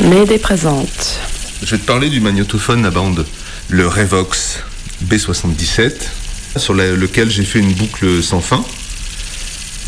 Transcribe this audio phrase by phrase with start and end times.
[0.00, 1.18] Mayday présente.
[1.62, 3.26] Je vais te parler du magnétophone à bande,
[3.68, 4.60] le Revox
[5.06, 5.92] B77,
[6.56, 8.64] sur la- lequel j'ai fait une boucle sans fin.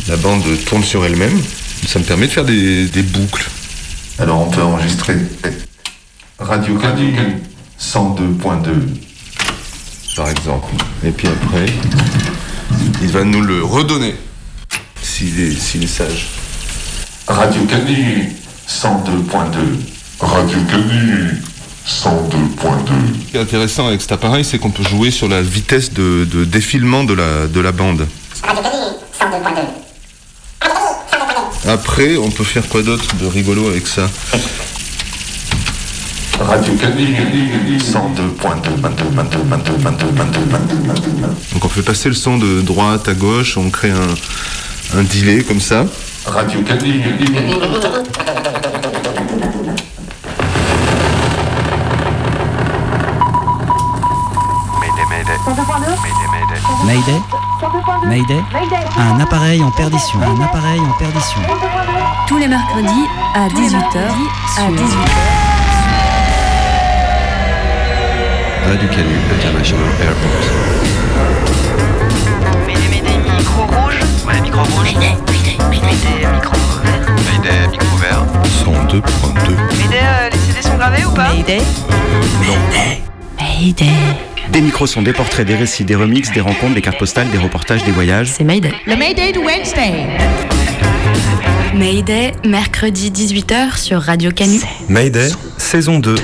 [0.08, 1.40] La bande tourne sur elle-même.
[1.86, 3.48] Ça me permet de faire des, des boucles.
[4.18, 5.16] Alors on peut enregistrer
[6.38, 7.14] Radio Canu
[7.80, 8.70] 102.2
[10.16, 10.74] par exemple.
[11.04, 11.66] Et puis après,
[13.00, 14.14] il va nous le redonner
[15.02, 16.26] s'il est, s'il est sage.
[17.26, 18.30] Radio Canu
[18.68, 19.56] 102.2
[20.22, 21.42] Radio Canu
[21.86, 22.08] 102.2
[23.26, 26.24] Ce qui est intéressant avec cet appareil, c'est qu'on peut jouer sur la vitesse de,
[26.24, 28.06] de défilement de la, de la bande.
[31.68, 34.08] Après, on peut faire quoi d'autre de rigolo avec ça?
[36.40, 37.14] Radio Canu
[37.78, 38.32] 102.2
[41.52, 45.42] Donc on fait passer le son de droite à gauche, on crée un, un delay
[45.44, 45.86] comme ça.
[46.26, 47.00] Radio Canu
[56.92, 57.22] Mayday
[58.06, 58.42] Mayday
[58.98, 60.20] Un appareil en perdition.
[60.20, 61.40] Un appareil en perdition.
[62.26, 63.98] Tous les mercredis à 18h
[64.58, 65.08] à 18h.
[68.68, 70.44] Radio Canu International Airport.
[72.66, 73.98] Mayday, Mayday, micro rouge.
[74.26, 74.92] Ouais, micro rouge.
[74.92, 75.16] Mayday,
[75.70, 77.06] Mayday, micro vert.
[77.24, 78.26] Mayday, micro vert.
[78.66, 79.56] 102.2.
[79.78, 81.62] Mayday, euh, les CD sont gravés ou pas Mayday.
[82.38, 83.02] Mayday.
[83.40, 84.31] Mayday.
[84.50, 87.38] Des micros sont des portraits, des récits, des remixes, des rencontres, des cartes postales, des
[87.38, 88.28] reportages, des voyages.
[88.36, 88.72] C'est Mayday.
[88.86, 90.06] Le Mayday de Wednesday.
[91.74, 94.60] Mayday, mercredi 18h sur Radio Canu.
[94.88, 96.14] Mayday, saison 2.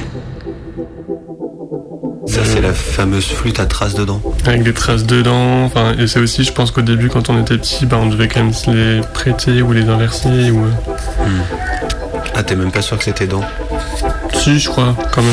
[2.27, 4.21] Ça, c'est la fameuse flûte à traces dedans.
[4.45, 5.65] avec des traces dedans.
[5.65, 8.29] Enfin, et c'est aussi, je pense qu'au début, quand on était petit, bah, on devait
[8.29, 10.51] quand même se les prêter ou les inverser.
[10.51, 10.67] Ou...
[12.35, 13.45] Ah, t'es même pas sûr que c'était dedans?
[14.35, 15.33] Si, je crois, quand même.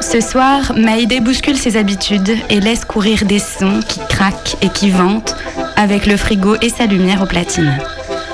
[0.00, 4.90] Ce soir, Mayday bouscule ses habitudes et laisse courir des sons qui craquent et qui
[4.90, 5.36] ventent
[5.76, 7.78] avec le frigo et sa lumière aux platines.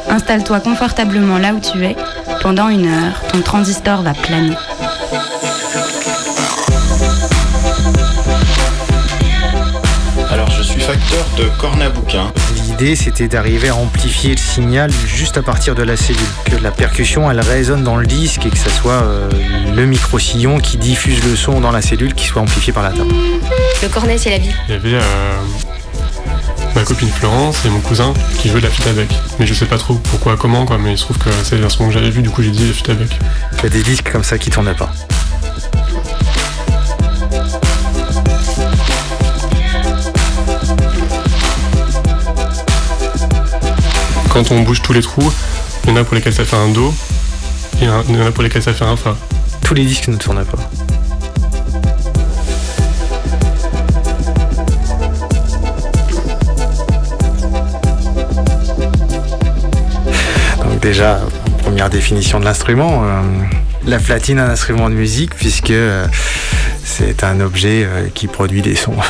[0.09, 1.97] Installe-toi confortablement là où tu es.
[2.41, 4.57] Pendant une heure, ton transistor va planer.
[10.31, 12.33] Alors je suis facteur de cornabouquin.
[12.79, 16.21] L'idée, c'était d'arriver à amplifier le signal juste à partir de la cellule.
[16.45, 19.31] Que la percussion, elle résonne dans le disque et que ça soit euh,
[19.75, 23.15] le micro-sillon qui diffuse le son dans la cellule qui soit amplifié par la table.
[23.83, 24.51] Le cornet, c'est la vie.
[24.69, 25.37] Il y avait euh,
[26.75, 29.09] ma copine Florence et mon cousin qui jouaient de la flûte à bec.
[29.39, 30.77] Mais je sais pas trop pourquoi, comment, quoi.
[30.77, 32.75] Mais il se trouve que c'est l'instrument que j'avais vu, du coup j'ai dit la
[32.75, 33.19] flûte à bec.
[33.57, 34.93] Il y a des disques comme ça qui tournaient pas.
[44.37, 45.33] Quand on bouge tous les trous,
[45.85, 46.93] il y en a pour lesquels ça fait un Do,
[47.81, 49.17] et il y en a pour lesquels ça fait un Fa.
[49.65, 50.59] Tous les disques ne tournaient pas.
[60.65, 61.21] Donc déjà,
[61.63, 63.23] première définition de l'instrument, euh,
[63.87, 66.07] la platine est un instrument de musique puisque euh,
[66.85, 68.97] c'est un objet euh, qui produit des sons.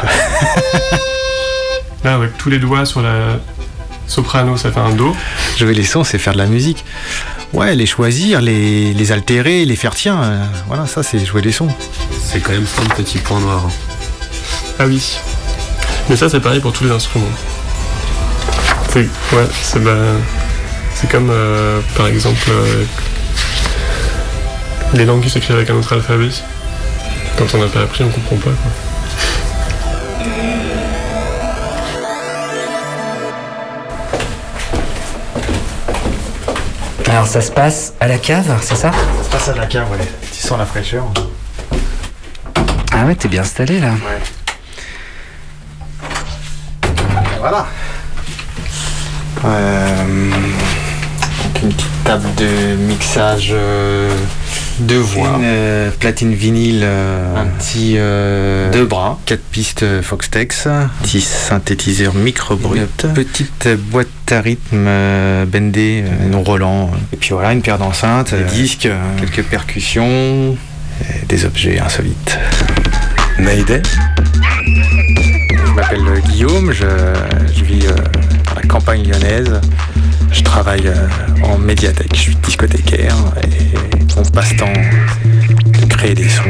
[2.04, 3.40] Là, avec tous les doigts sur la
[4.06, 5.14] soprano, ça fait un Do.
[5.58, 6.84] Jouer les sons, c'est faire de la musique.
[7.52, 11.52] Ouais, les choisir, les, les altérer, les faire tiens, euh, voilà, ça c'est jouer les
[11.52, 11.68] sons.
[12.22, 13.68] C'est quand même plein de petits points noirs.
[14.78, 15.18] Ah oui.
[16.08, 17.26] Mais ça, c'est pareil pour tous les instruments.
[18.90, 19.96] C'est ouais, c'est bah,
[20.94, 22.84] c'est comme euh, par exemple euh,
[24.94, 26.30] les langues qui s'écrivent avec un autre alphabet.
[27.36, 28.50] Quand on n'a pas appris, on comprend pas.
[28.50, 28.70] Quoi.
[37.08, 38.90] Alors ça se passe à la cave, c'est ça?
[38.92, 39.98] Ça se passe à la cave, ouais.
[40.32, 41.04] Tu sens la fraîcheur.
[42.92, 43.92] Ah ouais, t'es bien installé là.
[47.38, 47.66] Voilà.
[49.44, 50.30] Euh,
[51.44, 54.10] donc une petite table de mixage euh,
[54.80, 55.36] de voix.
[55.38, 60.68] Une euh, platine vinyle, euh, un petit euh, deux bras, quatre pistes Foxtex,
[61.02, 67.30] petit synthétiseur micro brut, une petite boîte à rythme euh, euh, non Roland, et puis
[67.30, 70.56] voilà une paire d'enceintes, des disques, euh, quelques percussions,
[71.00, 72.38] et des objets insolites.
[73.38, 73.82] Mayday
[74.66, 76.86] Je m'appelle Guillaume, je,
[77.54, 77.92] je vis euh,
[78.46, 79.60] dans la campagne lyonnaise.
[80.32, 81.06] Je travaille euh,
[81.44, 83.85] en médiathèque, je suis discothécaire et
[84.16, 84.72] mon passe-temps,
[85.80, 86.42] de créer des sons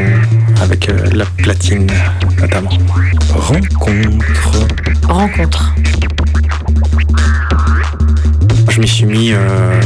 [0.63, 1.91] avec euh, la platine
[2.41, 2.71] notamment.
[3.31, 4.67] Rencontre.
[5.09, 5.75] Rencontre.
[8.71, 9.81] Je m'y suis mis euh,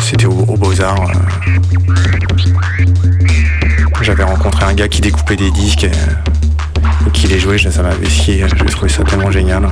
[0.00, 1.10] c'était au, au Beaux-Arts.
[4.02, 5.90] J'avais rencontré un gars qui découpait des disques et,
[7.06, 9.68] et qui les jouait, ça m'avait scié, je trouvais ça tellement génial.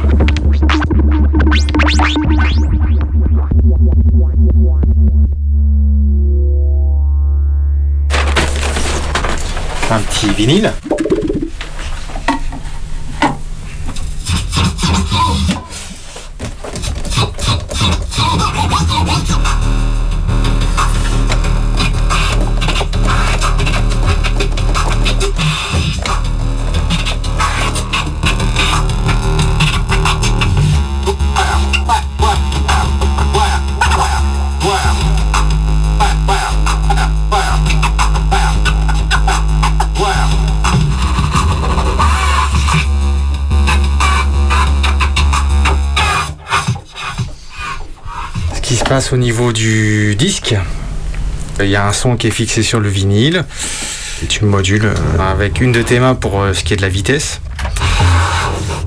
[9.90, 10.72] Un petit vinyle.
[48.94, 50.54] Passe au niveau du disque,
[51.58, 53.44] il y a un son qui est fixé sur le vinyle
[54.22, 56.76] et tu le modules euh, avec une de tes mains pour euh, ce qui est
[56.76, 57.40] de la vitesse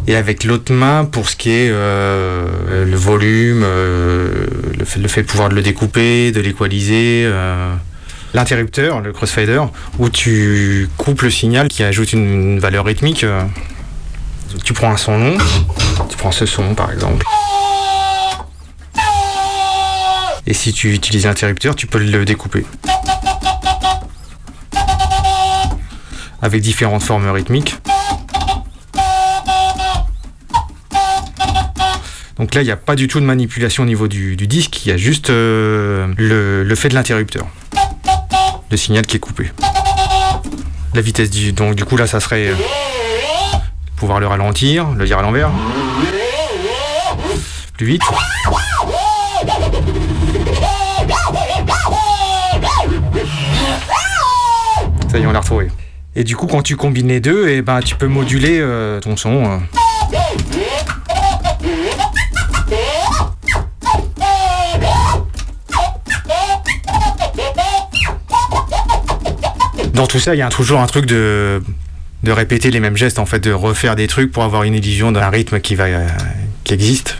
[0.07, 5.49] et avec l'autre main pour ce qui est euh, le volume, le, fait, de pouvoir
[5.49, 7.29] le découper, de l'équaliser.
[8.33, 9.61] L'interrupteur, le crossfader,
[9.99, 13.25] où tu coupes le signal qui ajoute une, valeur rythmique.
[14.63, 15.37] Tu prends un son long,
[16.07, 17.25] tu prends ce son par exemple.
[20.47, 22.65] Et si tu utilises l'interrupteur, tu peux le découper.
[26.41, 27.75] Avec différentes formes rythmiques.
[32.37, 34.89] Donc là, il n'y a pas du tout de manipulation au niveau du, disque, il
[34.89, 37.45] y a juste euh, le, le fait de l'interrupteur.
[38.71, 39.51] Le signal qui est coupé.
[40.93, 41.51] La vitesse du...
[41.51, 42.47] Donc du coup là, ça serait...
[42.47, 42.55] euh,
[43.97, 45.49] pouvoir le ralentir, le dire à l'envers.
[47.73, 48.01] Plus vite.
[55.17, 55.67] Ça y est, on l'a retrouvé.
[56.15, 59.17] Et du coup, quand tu combines les deux, et ben, tu peux moduler euh, ton
[59.17, 59.45] son.
[59.45, 59.57] euh.
[69.93, 71.63] Dans tout ça, il y a toujours un truc de,
[72.23, 75.11] de répéter les mêmes gestes, en fait, de refaire des trucs pour avoir une illusion
[75.11, 76.07] d'un rythme qui, va, euh,
[76.63, 77.17] qui existe.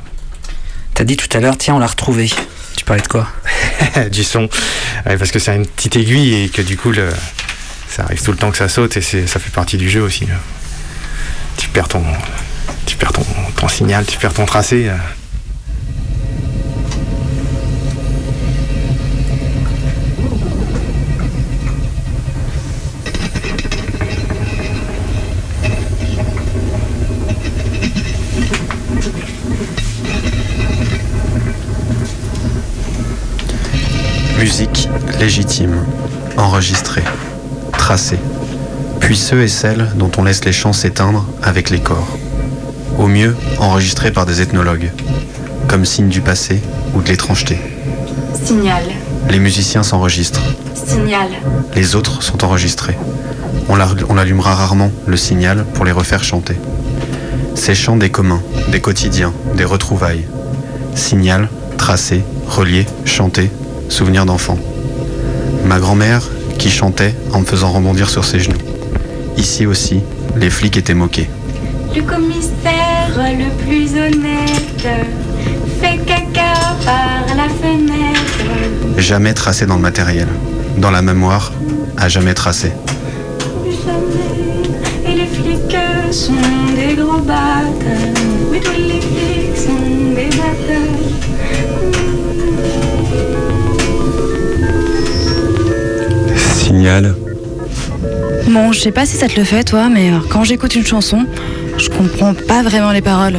[0.93, 2.29] T'as dit tout à l'heure, tiens, on l'a retrouvé.
[2.75, 3.27] Tu parlais de quoi?
[4.11, 4.49] Du son.
[5.05, 7.09] Ouais, parce que c'est une petite aiguille et que du coup, le,
[7.97, 10.27] ça arrive tout le temps que ça saute et ça fait partie du jeu aussi.
[11.57, 12.03] Tu perds ton,
[12.85, 14.87] tu perds ton, ton signal, tu perds ton tracé.
[14.87, 14.95] euh.
[34.37, 34.87] Musique
[35.19, 35.83] légitime,
[36.37, 37.03] enregistrée,
[37.87, 38.19] tracée,
[38.99, 42.17] puis ceux et celles dont on laisse les chants s'éteindre avec les corps.
[42.97, 44.91] Au mieux, enregistrés par des ethnologues,
[45.69, 46.59] comme signe du passé
[46.93, 47.57] ou de l'étrangeté.
[48.43, 48.83] Signal,
[49.29, 50.41] Les musiciens s'enregistrent,
[50.75, 51.29] signal,
[51.75, 52.97] les autres sont enregistrés.
[53.69, 56.57] On, la- on allumera rarement le signal pour les refaire chanter.
[57.55, 60.25] Ces chants des communs, des quotidiens, des retrouvailles.
[60.93, 61.47] Signal,
[61.77, 63.49] tracé, relié, chanté,
[63.87, 64.57] souvenir d'enfant.
[65.65, 66.23] Ma grand-mère
[66.57, 68.57] qui chantait en me faisant rebondir sur ses genoux.
[69.37, 70.01] Ici aussi,
[70.35, 71.29] les flics étaient moqués.
[71.95, 74.87] Le commissaire le plus honnête
[75.79, 78.97] fait caca par la fenêtre.
[78.97, 80.27] Jamais tracé dans le matériel.
[80.77, 81.53] Dans la mémoire,
[81.97, 82.71] à jamais tracé.
[85.05, 85.77] Et les flics
[86.11, 86.33] sont
[86.75, 87.73] des gros bâtards.
[88.51, 91.26] Oui, tous les flics sont des bâtards.
[96.67, 97.15] Signal.
[98.49, 100.85] Bon, je sais pas si ça te le fait, toi, mais euh, quand j'écoute une
[100.85, 101.25] chanson,
[101.77, 103.37] je comprends pas vraiment les paroles.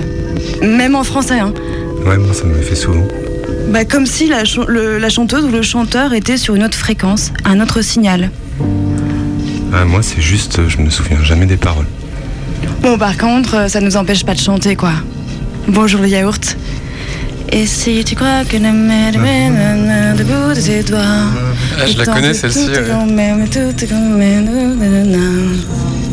[0.62, 1.52] Même en français, hein.
[2.06, 3.04] Ouais, moi ça me le fait souvent.
[3.68, 6.78] Bah, comme si la, ch- le- la chanteuse ou le chanteur était sur une autre
[6.78, 8.30] fréquence, un autre signal.
[9.74, 11.86] Ah, moi c'est juste, je me souviens jamais des paroles.
[12.80, 14.92] Bon, par contre, euh, ça nous empêche pas de chanter, quoi.
[15.68, 16.56] Bonjour le yaourt.
[17.50, 21.00] Et si tu crois que le mer est debout de tes doigts.
[21.80, 22.84] Ah, je la connais, celle-ci, ouais.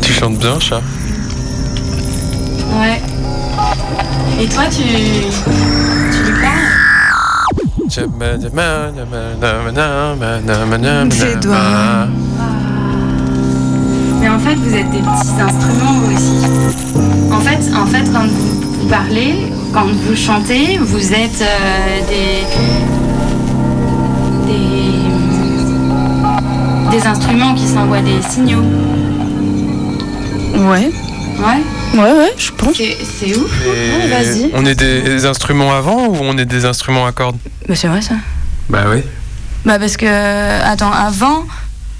[0.00, 0.80] Tu chantes bien, chat
[2.72, 3.00] Ouais.
[4.40, 4.82] Et toi, tu.
[4.82, 7.88] Tu lui parles
[11.08, 12.08] Tes doigts.
[14.20, 16.46] Mais en fait, vous êtes des petits instruments vous aussi.
[17.30, 22.46] En fait, en fait, quand vous parlez, quand vous chantez, vous êtes euh, des,
[26.90, 28.62] des des instruments qui s'envoient des signaux.
[30.54, 30.90] Ouais.
[31.38, 31.60] Ouais.
[31.94, 32.74] Ouais, ouais, je pense.
[32.74, 33.52] C'est ouf.
[34.08, 34.50] Vas-y.
[34.54, 37.36] On est des instruments avant ou on est des instruments à cordes?
[37.68, 38.14] Bah, c'est vrai ça.
[38.70, 39.02] Bah oui.
[39.66, 40.06] Bah, parce que.
[40.64, 41.44] Attends, avant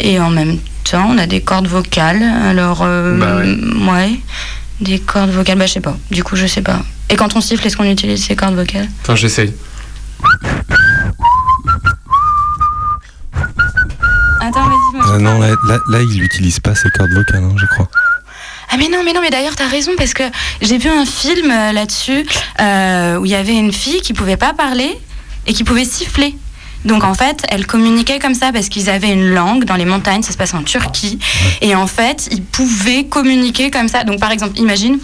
[0.00, 0.56] et en même
[0.90, 2.22] temps, on a des cordes vocales.
[2.22, 2.80] Alors.
[2.82, 3.54] euh, Bah ouais.
[3.92, 4.20] ouais.
[4.80, 5.98] Des cordes vocales, bah, je sais pas.
[6.10, 6.80] Du coup, je sais pas.
[7.08, 8.88] Et quand on siffle, est-ce qu'on utilise ces cordes vocales?
[9.02, 9.52] Attends, j'essaye.
[14.40, 17.66] Attends, vas-y, Euh, non, là, là, là, il n'utilise pas ses cordes vocales, hein, je
[17.66, 17.88] crois.
[18.70, 20.24] Ah mais non, mais non, mais d'ailleurs t'as raison parce que
[20.60, 22.26] j'ai vu un film euh, là-dessus
[22.60, 24.98] euh, où il y avait une fille qui pouvait pas parler
[25.46, 26.36] et qui pouvait siffler.
[26.84, 30.22] Donc en fait, elle communiquait comme ça parce qu'ils avaient une langue dans les montagnes,
[30.22, 31.20] ça se passe en Turquie,
[31.60, 34.02] et en fait ils pouvaient communiquer comme ça.
[34.02, 34.98] Donc par exemple, imagine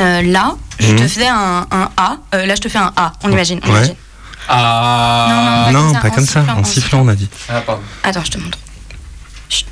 [0.00, 1.08] euh, là, je te Mhm.
[1.08, 3.60] faisais un, un A, euh, là je te fais un A, on imagine.
[3.64, 3.76] on Ouais.
[3.78, 3.94] imagine.
[4.48, 7.14] Ah Non, non, comme ça, pas en comme ça, sifflant, en en sifflant, on a
[7.14, 7.28] dit.
[7.48, 7.82] Ah, pardon.
[8.02, 8.58] Attends, je te montre.
[9.48, 9.66] Chut.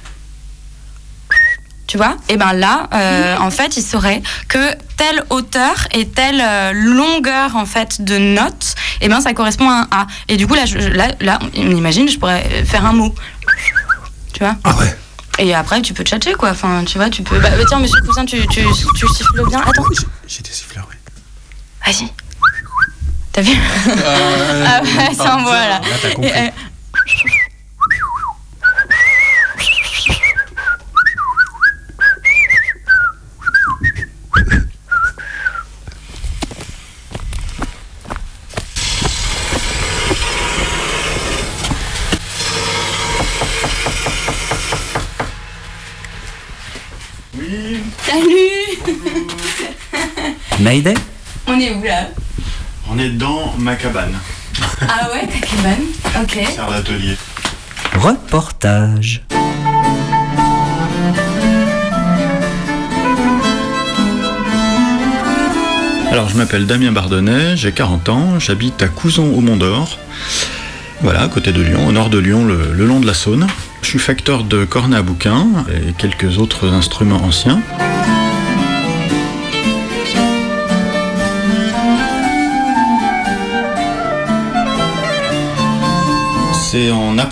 [1.87, 2.17] Tu vois?
[2.29, 6.43] Et ben là, euh, en fait, il saurait que telle hauteur et telle
[6.75, 10.07] longueur en fait de note, et ben ça correspond à un A.
[10.29, 13.15] Et du coup là, je, là, là, on imagine, je pourrais faire un mot.
[14.35, 14.55] Tu vois?
[14.65, 14.97] Ah ouais.
[15.41, 16.51] Et après, tu peux tchatcher quoi.
[16.51, 17.39] Enfin, tu vois, tu peux.
[17.39, 18.61] Bah, bah, tiens, Monsieur Cousin, tu, tu,
[18.97, 19.61] tu siffles bien.
[19.61, 19.85] Attends.
[20.29, 20.97] J'ai des siffleurs, oui.
[21.87, 22.13] Vas-y.
[23.33, 23.53] T'as vu
[24.07, 25.81] Ah ouais, ça envoie là.
[25.81, 26.29] Là, t'as compris.
[26.31, 26.51] Et, euh,
[48.05, 48.79] Salut
[50.61, 50.95] Mayday
[51.47, 52.09] On est où là
[52.91, 54.19] On est dans ma cabane,
[54.83, 55.85] Ah ouais, ta cabane
[56.39, 57.19] C'est.
[57.99, 59.23] Reportage.
[66.13, 69.99] Alors, je m'appelle Damien Bardonnet, j'ai 40 ans, j'habite à Couzon au Mont d'Or.
[71.01, 73.47] Voilà, à côté de Lyon, au nord de Lyon, le, le long de la Saône.
[73.83, 77.61] Je suis facteur de cornet à bouquin et quelques autres instruments anciens.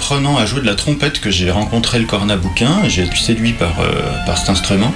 [0.06, 3.02] Apprenant à jouer de la trompette que j'ai rencontré le cornet à bouquin et j'ai
[3.02, 3.90] été séduit par, euh,
[4.24, 4.94] par cet instrument.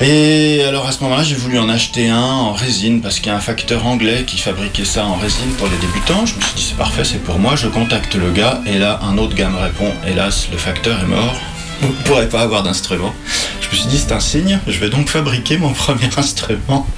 [0.00, 3.30] Et alors à ce moment-là, j'ai voulu en acheter un en résine parce qu'il y
[3.30, 6.26] a un facteur anglais qui fabriquait ça en résine pour les débutants.
[6.26, 7.54] Je me suis dit c'est parfait, c'est pour moi.
[7.54, 11.06] Je contacte le gars et là un autre gars me répond hélas le facteur est
[11.06, 11.36] mort.
[11.80, 13.14] Vous ne pourrez pas avoir d'instrument.
[13.60, 14.58] Je me suis dit c'est un signe.
[14.66, 16.88] Je vais donc fabriquer mon premier instrument.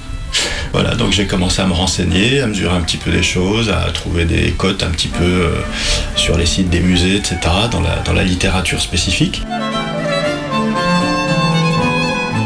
[0.75, 3.89] Voilà, donc j'ai commencé à me renseigner, à mesurer un petit peu des choses, à
[3.93, 5.51] trouver des cotes un petit peu euh,
[6.17, 7.37] sur les sites des musées, etc.,
[7.71, 9.41] dans la, dans la littérature spécifique.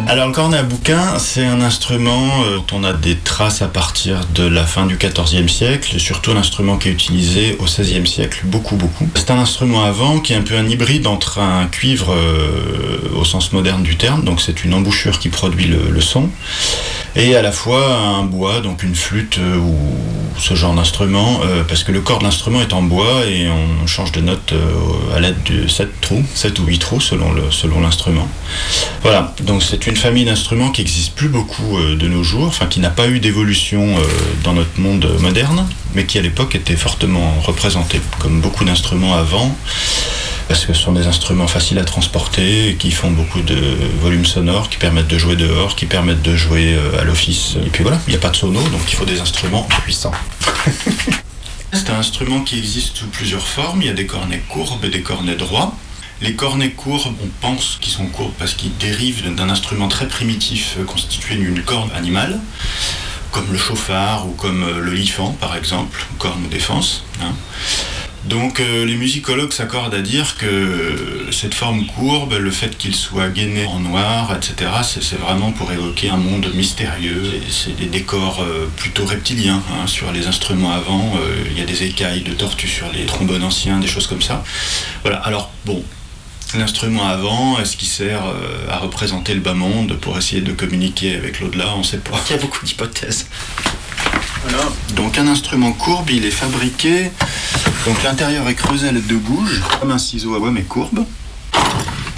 [0.07, 3.67] Alors le cornet à bouquin, c'est un instrument euh, dont on a des traces à
[3.67, 7.63] partir de la fin du XIVe siècle, et surtout un instrument qui est utilisé au
[7.63, 9.09] XVIe siècle, beaucoup beaucoup.
[9.15, 13.25] C'est un instrument avant qui est un peu un hybride entre un cuivre euh, au
[13.25, 16.29] sens moderne du terme, donc c'est une embouchure qui produit le son,
[17.15, 19.75] et à la fois un bois, donc une flûte euh, ou
[20.37, 23.87] ce genre d'instrument, euh, parce que le corps de l'instrument est en bois et on
[23.87, 28.27] change de note euh, à l'aide de 7 trous, 7 ou 8 trous selon l'instrument.
[29.01, 32.89] Voilà, donc c'est une famille d'instruments qui n'existe plus beaucoup de nos jours, qui n'a
[32.89, 33.95] pas eu d'évolution
[34.43, 39.55] dans notre monde moderne, mais qui à l'époque était fortement représenté, comme beaucoup d'instruments avant,
[40.49, 44.67] parce que ce sont des instruments faciles à transporter, qui font beaucoup de volumes sonores,
[44.67, 47.55] qui permettent de jouer dehors, qui permettent de jouer euh, à l'office.
[47.63, 50.11] Et puis voilà, il n'y a pas de sono, donc il faut des instruments puissants.
[51.71, 53.83] C'est un instrument qui existe sous plusieurs formes.
[53.83, 55.75] Il y a des cornets courbes et des cornets droits.
[56.19, 60.77] Les cornets courbes, on pense qu'ils sont courbes parce qu'ils dérivent d'un instrument très primitif
[60.79, 62.39] euh, constitué d'une corne animale,
[63.31, 67.03] comme le chauffard ou comme euh, le lifan par exemple, corne ou défense.
[67.21, 67.35] hein.
[68.25, 73.29] Donc euh, les musicologues s'accordent à dire que cette forme courbe, le fait qu'il soit
[73.29, 77.23] gainé en noir, etc., c'est vraiment pour évoquer un monde mystérieux.
[77.49, 79.63] C'est des décors euh, plutôt reptiliens.
[79.71, 79.87] hein.
[79.87, 83.43] Sur les instruments avant, euh, il y a des écailles de tortues sur les trombones
[83.43, 84.43] anciens, des choses comme ça.
[85.03, 85.83] Voilà, alors bon,
[86.57, 88.23] L'instrument avant, est-ce qu'il sert
[88.71, 91.75] à représenter le bas monde pour essayer de communiquer avec l'au-delà?
[91.77, 92.19] On sait pas.
[92.27, 93.27] Il y a beaucoup d'hypothèses.
[94.95, 97.11] Donc un instrument courbe, il est fabriqué.
[97.85, 101.05] Donc l'intérieur est creusé à l'aide de gouges, comme un ciseau à bois mais courbe.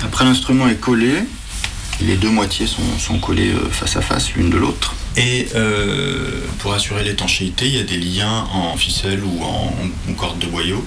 [0.03, 1.13] Après l'instrument est collé
[2.01, 4.95] Les deux moitiés sont, collées euh, face à face l'une de l'autre.
[5.17, 10.39] Et euh, pour assurer l'étanchéité, il y a des liens en ficelle ou en, corde
[10.39, 10.85] de boyau,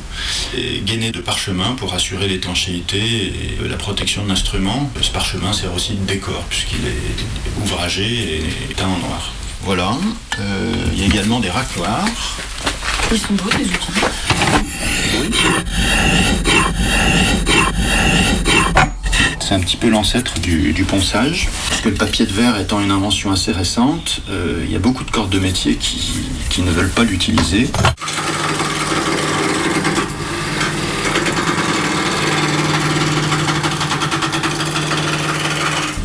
[0.84, 4.90] gainés de parchemin pour assurer l'étanchéité et la protection de l'instrument.
[5.00, 9.32] Ce parchemin sert aussi de décor puisqu'il est ouvragé et teint en noir.
[9.64, 9.96] Voilà.
[10.40, 12.04] Euh, il y a également des racloirs.
[13.10, 13.92] Ils sont beaux les outils.
[19.40, 21.48] C'est un petit peu l'ancêtre du, ponçage.
[21.70, 24.78] Parce que le papier de verre étant une invention assez récente, euh, il y a
[24.78, 27.70] beaucoup de corps de métier qui, ne veulent pas l'utiliser.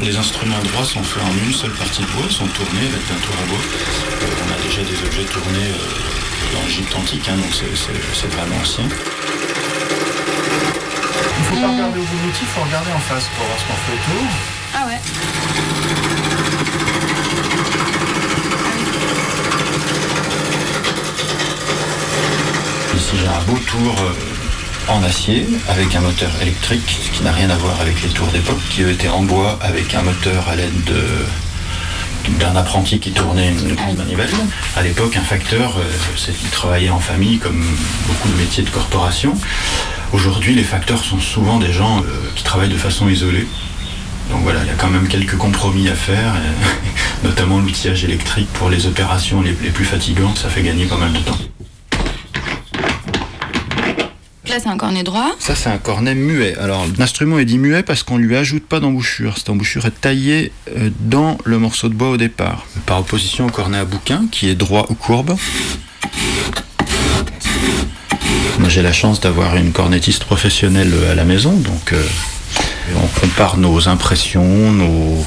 [0.09, 3.19] Les instruments droits sont faits en une seule partie de bois, sont tournés avec un
[3.21, 3.59] tour à bois.
[3.61, 5.77] Euh, on a déjà des objets tournés euh,
[6.51, 8.85] dans l'Égypte antique, hein, donc c'est vraiment ancien.
[8.85, 8.89] Il
[11.45, 13.65] faut pas regarder au bout de l'outil, il faut regarder en face pour voir ce
[13.65, 14.25] qu'on fait autour.
[14.73, 14.99] Ah ouais.
[22.97, 24.15] Ici j'ai un beau tour euh,
[24.87, 28.27] en acier avec un moteur électrique, ce qui n'a rien à voir avec les tours
[28.27, 31.03] d'époque, qui eux étaient en bois avec un moteur à l'aide de
[32.37, 34.29] d'un apprenti qui tournait une manivelle.
[34.75, 35.83] À l'époque, un facteur, euh,
[36.15, 37.65] c'est qu'il travaillait en famille comme
[38.07, 39.33] beaucoup de métiers de corporation.
[40.13, 42.03] Aujourd'hui, les facteurs sont souvent des gens euh,
[42.35, 43.47] qui travaillent de façon isolée.
[44.31, 46.35] Donc voilà, il y a quand même quelques compromis à faire,
[47.23, 51.19] notamment l'outillage électrique pour les opérations les, plus fatigantes, ça fait gagner pas mal de
[51.19, 51.37] temps.
[54.49, 55.35] Là, c'est un cornet droit.
[55.37, 56.57] Ça, c'est un cornet muet.
[56.57, 59.37] Alors, l'instrument est dit muet parce qu'on lui ajoute pas d'embouchure.
[59.37, 62.65] Cette embouchure est taillée euh, dans le morceau de bois au départ.
[62.87, 65.35] Par opposition au cornet à bouquin, qui est droit ou courbe.
[68.57, 72.03] Moi j'ai la chance d'avoir une cornettiste professionnelle à la maison, donc euh,
[72.95, 75.25] on compare nos impressions, nos,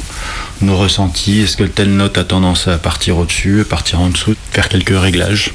[0.62, 1.42] nos ressentis.
[1.42, 5.52] Est-ce que telle note a tendance à partir au-dessus, partir en dessous, faire quelques réglages.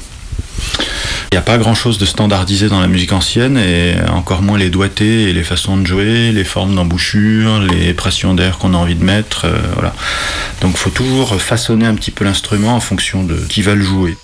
[1.30, 4.56] Il n'y a pas grand chose de standardisé dans la musique ancienne et encore moins
[4.56, 8.78] les doigtés et les façons de jouer, les formes d'embouchure, les pressions d'air qu'on a
[8.78, 9.44] envie de mettre.
[9.44, 9.94] Euh, voilà.
[10.62, 13.82] Donc il faut toujours façonner un petit peu l'instrument en fonction de qui va le
[13.82, 14.16] jouer.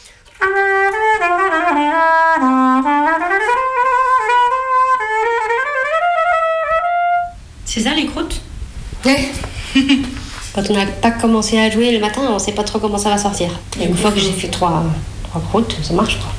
[7.67, 8.41] C'est ça les croûtes?
[9.05, 9.31] Ouais.
[10.55, 12.97] Quand on n'a pas commencé à jouer le matin, on ne sait pas trop comment
[12.97, 13.51] ça va sortir.
[13.79, 14.85] Et une fois que j'ai fait trois,
[15.25, 16.34] trois croûtes, ça marche quoi.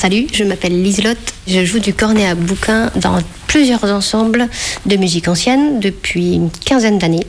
[0.00, 4.48] Salut, je m'appelle Liselotte, je joue du cornet à bouquin dans plusieurs ensembles
[4.86, 7.26] de musique ancienne depuis une quinzaine d'années.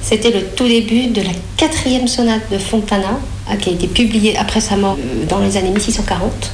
[0.00, 4.38] C'était le tout début de la quatrième sonate de Fontana, euh, qui a été publiée
[4.38, 6.50] après sa mort euh, dans les années 1640.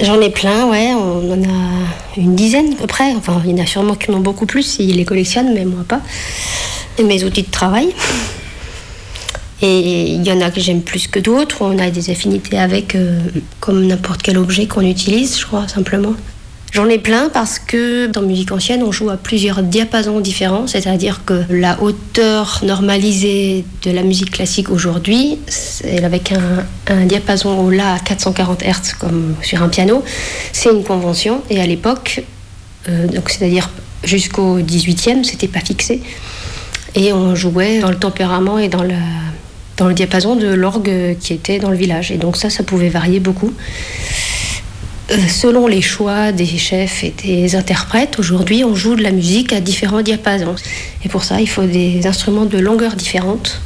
[0.00, 3.14] J'en ai plein, ouais, on en a une dizaine à peu près.
[3.14, 5.64] Enfin, il y en a sûrement qui en ont beaucoup plus s'ils les collectionnent, mais
[5.64, 6.00] moi pas.
[7.02, 7.94] Mes outils de travail.
[9.62, 12.94] Et il y en a que j'aime plus que d'autres, on a des affinités avec,
[12.94, 13.20] euh,
[13.58, 16.12] comme n'importe quel objet qu'on utilise, je crois, simplement.
[16.76, 21.24] J'en ai plein parce que dans musique ancienne, on joue à plusieurs diapasons différents, c'est-à-dire
[21.24, 25.38] que la hauteur normalisée de la musique classique aujourd'hui,
[26.02, 30.04] avec un, diapason au La à 440 Hz comme sur un piano,
[30.52, 31.40] c'est une convention.
[31.48, 32.22] Et à l'époque,
[32.90, 33.70] euh, c'est-à-dire
[34.04, 36.02] jusqu'au 18e, c'était pas fixé.
[36.94, 38.84] Et on jouait dans le tempérament et dans,
[39.78, 42.12] dans le diapason de l'orgue qui était dans le village.
[42.12, 43.54] Et donc ça, ça pouvait varier beaucoup.
[45.10, 49.52] Euh, selon les choix des chefs et des interprètes, aujourd'hui on joue de la musique
[49.52, 50.56] à différents diapasons.
[51.04, 53.60] Et pour ça, il faut des instruments de longueur différentes.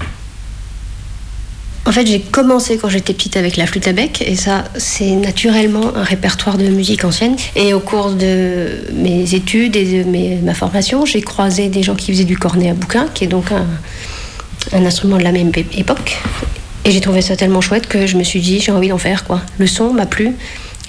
[1.87, 5.13] En fait, j'ai commencé quand j'étais petite avec la flûte à bec, et ça, c'est
[5.13, 7.37] naturellement un répertoire de musique ancienne.
[7.57, 12.13] Et au cours de mes études et de ma formation, j'ai croisé des gens qui
[12.13, 13.67] faisaient du cornet à bouquin, qui est donc un,
[14.73, 16.19] un instrument de la même époque.
[16.85, 19.25] Et j'ai trouvé ça tellement chouette que je me suis dit, j'ai envie d'en faire
[19.25, 19.41] quoi.
[19.59, 20.37] Le son m'a plu.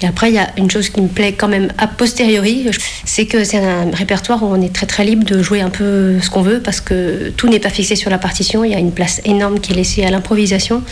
[0.02, 2.70] Et après, il y a une chose qui me plaît quand même a posteriori,
[3.04, 6.20] c'est que c'est un répertoire où on est très très libre de jouer un peu
[6.20, 8.64] ce qu'on veut parce que tout n'est pas fixé sur la partition.
[8.64, 10.82] Il y a une place énorme qui est laissée à l'improvisation,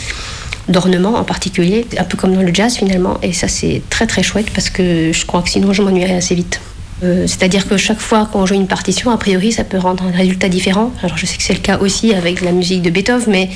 [0.69, 3.19] d'ornement en particulier, un peu comme dans le jazz finalement.
[3.23, 6.35] Et ça, c'est très très chouette parce que je crois que sinon je m'ennuierais assez
[6.35, 6.61] vite.
[7.03, 10.11] Euh, c'est-à-dire que chaque fois qu'on joue une partition, a priori, ça peut rendre un
[10.11, 10.93] résultat différent.
[11.03, 13.49] Alors je sais que c'est le cas aussi avec la musique de Beethoven, mais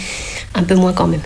[0.54, 1.20] un peu moins quand même.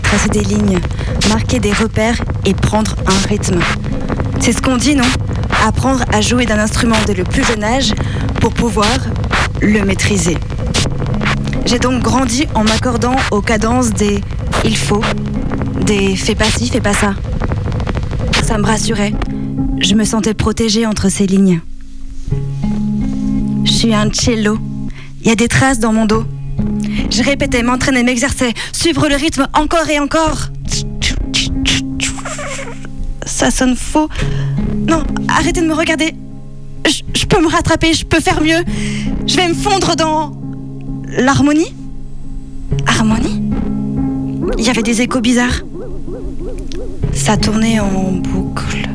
[0.00, 0.78] Tracer des lignes,
[1.28, 3.60] marquer des repères et prendre un rythme.
[4.40, 5.04] C'est ce qu'on dit, non?
[5.66, 7.92] Apprendre à jouer d'un instrument dès le plus jeune âge
[8.40, 8.98] pour pouvoir
[9.60, 10.38] le maîtriser.
[11.66, 14.20] J'ai donc grandi en m'accordant aux cadences des
[14.64, 15.02] il faut,
[15.86, 17.14] des fais pas ci, fais pas ça.
[18.42, 19.12] Ça me rassurait.
[19.78, 21.60] Je me sentais protégée entre ces lignes.
[23.64, 24.58] Je suis un cello.
[25.22, 26.24] Il y a des traces dans mon dos.
[27.10, 30.48] Je répétais, m'entraînais, m'exerçais, suivre le rythme encore et encore.
[33.26, 34.08] Ça sonne faux.
[34.86, 36.14] Non, arrêtez de me regarder.
[36.86, 38.64] Je, peux me rattraper, je peux faire mieux.
[39.26, 40.32] Je vais me fondre dans
[41.08, 41.74] l'harmonie.
[42.86, 43.42] Harmonie?
[44.58, 45.62] Il y avait des échos bizarres.
[47.12, 48.88] Ça tournait en boucle.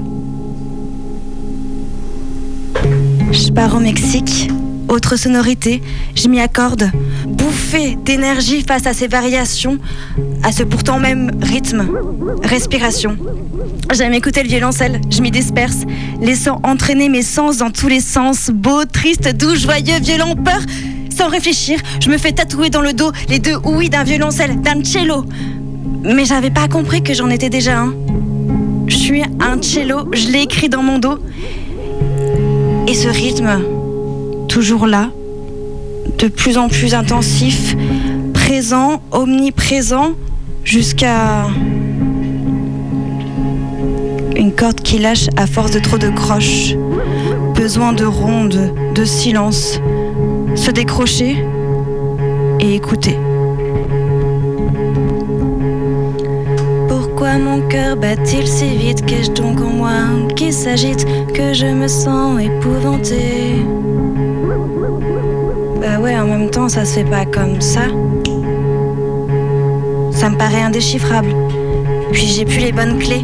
[3.32, 4.50] Je pars au Mexique.
[4.88, 5.82] Autre sonorité,
[6.16, 6.92] je m'y accorde.
[7.28, 9.80] Bouffée d'énergie face à ces variations,
[10.44, 11.88] à ce pourtant même rythme.
[12.44, 13.18] Respiration.
[13.94, 15.82] J'aime écouter le violoncelle, je m'y disperse,
[16.22, 20.62] laissant entraîner mes sens dans tous les sens, beau, triste, doux, joyeux, violent, peur.
[21.16, 24.84] Sans réfléchir, je me fais tatouer dans le dos les deux ouïes d'un violoncelle, d'un
[24.84, 25.26] cello.
[26.04, 27.94] Mais j'avais pas compris que j'en étais déjà un.
[28.88, 31.20] Je suis un cello, je l'ai écrit dans mon dos.
[32.88, 33.62] Et ce rythme,
[34.56, 35.10] toujours là,
[36.18, 37.76] de plus en plus intensif,
[38.34, 40.14] présent, omniprésent,
[40.64, 41.48] jusqu'à
[44.34, 46.74] une corde qui lâche à force de trop de croches.
[47.54, 49.82] Besoin de ronde, de silence.
[50.56, 51.36] Se décrocher
[52.62, 53.18] et écouter.
[56.88, 59.06] Pourquoi mon cœur bat-il si vite?
[59.06, 59.92] Qu'ai-je donc en moi?
[60.38, 63.66] Qui s'agite Que je me sens épouvantée
[65.86, 67.82] Bah ouais, en même temps, ça se fait pas comme ça.
[70.12, 71.30] Ça me paraît indéchiffrable.
[72.12, 73.24] Puis j'ai plus les bonnes clés.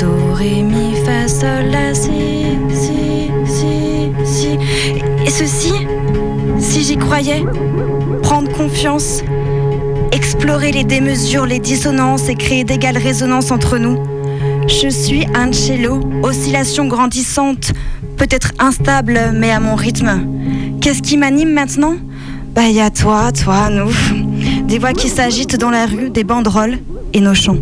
[0.00, 2.10] Do, ré, mi, fa, sol, la, si,
[2.70, 4.58] si, si, si.
[5.24, 5.72] Et ceci,
[6.58, 7.44] si j'y croyais,
[8.24, 9.22] prendre confiance,
[10.10, 14.02] explorer les démesures, les dissonances et créer d'égales résonances entre nous.
[14.66, 17.70] Je suis un cello, oscillation grandissante,
[18.16, 20.26] peut-être instable, mais à mon rythme.
[20.80, 21.96] Qu'est-ce qui m'anime maintenant?
[22.54, 23.92] Bah, y a toi, toi, nous.
[24.66, 26.78] Des voix qui s'agitent dans la rue, des banderoles
[27.12, 27.58] et nos chants.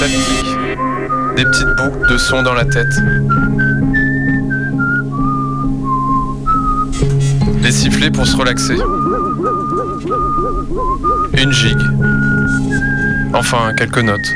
[0.00, 2.86] Des petites boucles de son dans la tête.
[7.62, 8.76] Les sifflets pour se relaxer.
[11.36, 11.82] Une gigue.
[13.34, 14.30] Enfin, quelques notes.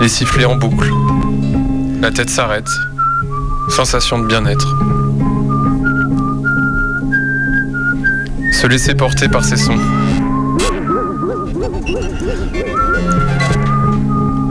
[0.00, 0.88] Les sifflets en boucle.
[2.00, 2.70] La tête s'arrête.
[3.68, 4.76] Sensation de bien-être.
[8.52, 9.78] Se laisser porter par ces sons.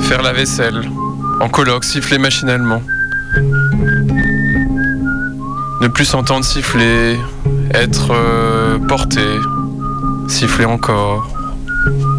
[0.10, 0.90] Faire la vaisselle.
[1.40, 2.82] En colloque, siffler machinalement.
[5.82, 7.16] Ne plus s'entendre siffler.
[7.76, 9.22] Être euh, porté.
[10.28, 11.30] Siffler encore.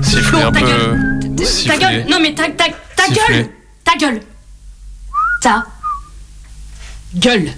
[0.02, 0.66] Siffler un ta peu.
[0.66, 1.34] gueule.
[1.36, 1.78] Ta Siffler.
[1.78, 3.34] gueule Non mais ta, ta, ta Siffler.
[3.34, 3.48] gueule
[3.84, 4.20] Ta gueule
[5.42, 5.64] Ta
[7.16, 7.50] gueule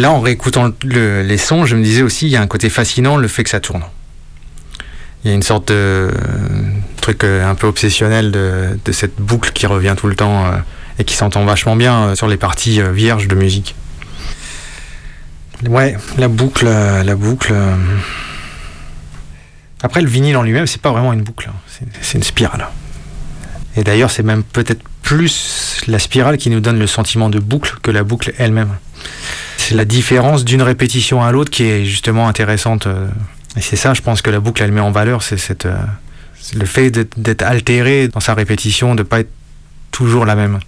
[0.00, 2.70] Là, en réécoutant le- les sons, je me disais aussi, il y a un côté
[2.70, 3.82] fascinant, le fait que ça tourne.
[5.22, 6.10] Il y a une sorte de euh,
[7.02, 10.56] truc euh, un peu obsessionnel de, cette boucle qui revient tout le temps euh,
[10.98, 13.74] et qui s'entend vachement bien sur les parties vierges de musique.
[15.68, 17.52] Ouais, la boucle, la boucle.
[19.82, 21.86] Après, le vinyle en lui-même, c'est pas vraiment une boucle, hein.
[22.00, 22.68] c'est une spirale.
[23.76, 27.74] Et d'ailleurs, c'est même peut-être plus la spirale qui nous donne le sentiment de boucle
[27.82, 28.76] que la boucle elle-même.
[29.62, 32.86] C'est la différence d'une répétition à l'autre qui est justement intéressante.
[32.86, 33.06] euh,
[33.56, 35.76] Et c'est ça, je pense que la boucle, elle met en valeur, c'est euh,
[36.54, 39.30] le fait d'être- altéré dans sa répétition, de pas être
[39.90, 40.58] toujours la même.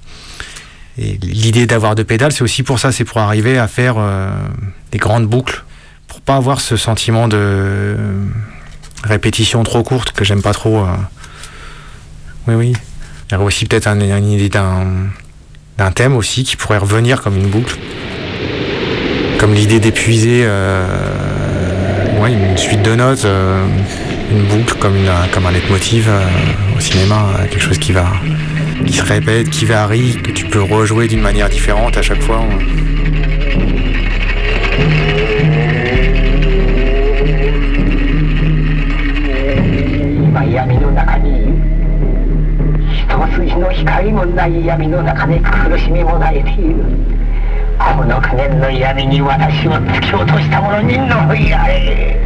[0.98, 4.30] Et l'idée d'avoir deux pédales, c'est aussi pour ça, c'est pour arriver à faire euh,
[4.90, 5.64] des grandes boucles,
[6.06, 7.96] pour pas avoir ce sentiment de
[9.04, 10.86] répétition trop courte que j'aime pas trop.
[12.46, 12.72] Oui, oui.
[13.30, 17.36] Il y aurait aussi peut-être un- une idée d'un thème aussi qui pourrait revenir comme
[17.38, 17.76] une boucle.
[19.42, 20.46] Comme l'idée d'épuiser
[22.20, 23.26] ouais, une suite de notes,
[24.30, 26.08] une boucle comme, une, comme un leitmotiv
[26.76, 28.06] au cinéma, quelque chose qui va
[28.86, 32.40] qui se répète, qui varie, que tu peux rejouer d'une manière différente à chaque fois.
[47.81, 52.17] この苦念の闇に私を突き落とした者にのやれ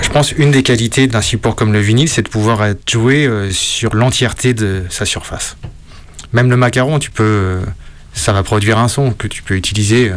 [0.00, 3.26] Je pense une des qualités d'un support comme le vinyle, c'est de pouvoir être joué
[3.26, 5.56] euh, sur l'entièreté de sa surface.
[6.32, 7.60] Même le macaron, tu peux, euh,
[8.14, 10.12] ça va produire un son que tu peux utiliser.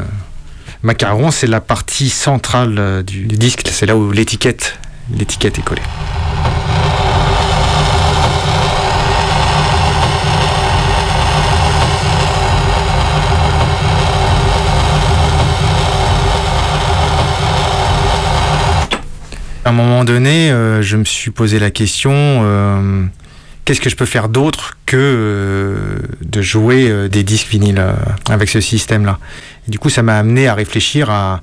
[0.86, 0.92] euh.
[0.92, 4.78] Macaron, c'est la partie centrale du, du disque, c'est là où l'étiquette,
[5.16, 5.82] l'étiquette est collée.
[19.64, 23.04] À un moment donné, euh, je me suis posé la question euh,
[23.66, 27.84] qu'est-ce que je peux faire d'autre que euh, de jouer des disques vinyles
[28.30, 29.18] avec ce système-là?
[29.68, 31.42] Du coup, ça m'a amené à réfléchir à,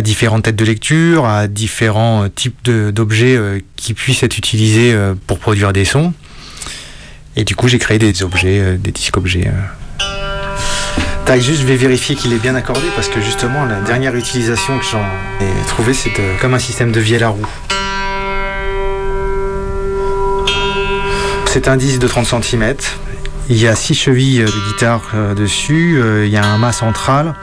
[0.00, 3.38] différentes têtes de lecture, à différents types d'objets
[3.76, 6.14] qui puissent être utilisés pour produire des sons.
[7.36, 9.50] Et du coup, j'ai créé des objets, des disques-objets
[11.38, 14.84] juste, je vais vérifier qu'il est bien accordé parce que justement, la dernière utilisation que
[14.84, 15.04] j'en
[15.40, 16.10] ai trouvée, c'est
[16.40, 17.46] comme un système de vielle à roue.
[21.52, 22.76] C'est un disque de 30 cm.
[23.48, 26.00] Il y a six chevilles de guitare euh, dessus.
[26.00, 27.34] Euh, il y a un mât central.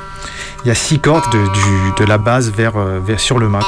[0.63, 3.59] Il y a six cordes de, la base vers, euh, vers sur le mât.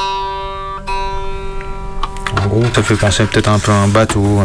[2.41, 4.39] En gros, ça fait penser peut-être un peu à un bateau.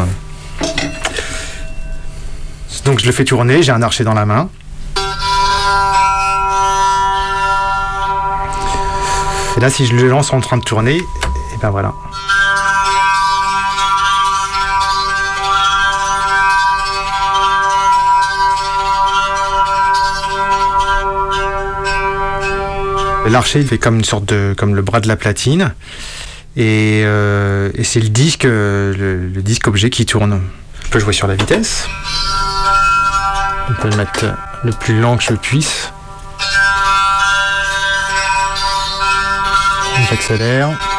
[2.84, 4.48] Donc je le fais tourner, j'ai un archer dans la main.
[9.56, 11.92] Et là, si je le lance en train de tourner, et ben voilà.
[23.34, 25.74] L'archer, fait comme une sorte de, comme le bras de la platine,
[26.56, 30.40] et, euh, c'est le disque, le, le, disque objet qui tourne.
[30.84, 31.88] Je peux jouer sur la vitesse.
[33.68, 34.26] On peut le mettre
[34.62, 35.92] le plus lent que je puisse.
[40.08, 40.93] J'accélère.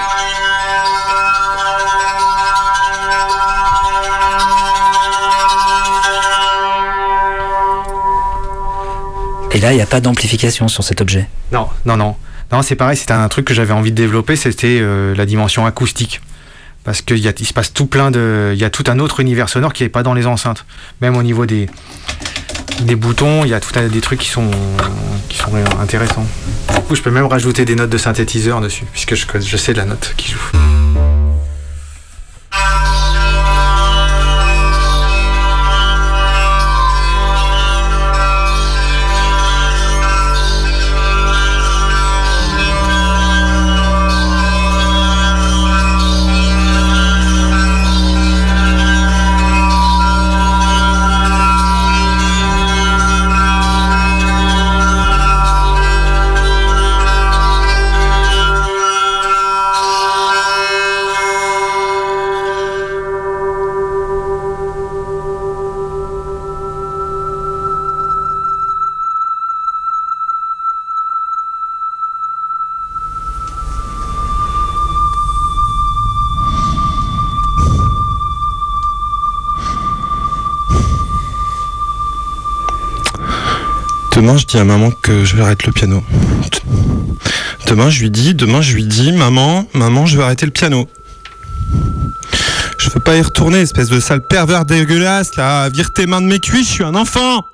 [9.72, 12.16] Il n'y a pas d'amplification sur cet objet Non, non, non.
[12.52, 15.66] Non, c'est pareil, c'était un truc que j'avais envie de développer, c'était euh, la dimension
[15.66, 16.22] acoustique.
[16.84, 18.52] Parce qu'il se passe tout plein de.
[18.54, 20.66] Il y a tout un autre univers sonore qui n'est pas dans les enceintes.
[21.02, 21.68] Même au niveau des,
[22.82, 24.52] des boutons, il y a tout un, des trucs qui sont,
[25.28, 25.52] qui sont
[25.82, 26.26] intéressants.
[26.76, 29.86] Du coup, je peux même rajouter des notes de synthétiseur dessus, puisque je, sais la
[29.86, 30.40] note qui joue.
[84.36, 86.04] Demain, je dis à maman que je vais arrêter le piano.
[87.68, 90.90] Demain, je lui dis, demain, je lui dis, maman, maman, je vais arrêter le piano.
[92.78, 95.70] Je veux pas y retourner, espèce de sale pervers dégueulasse, là.
[95.70, 97.46] Vire tes mains de mes cuisses, je suis un enfant.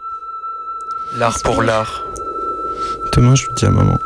[1.20, 2.04] L'art pour l'art.
[3.16, 4.00] Demain, je lui dis à maman.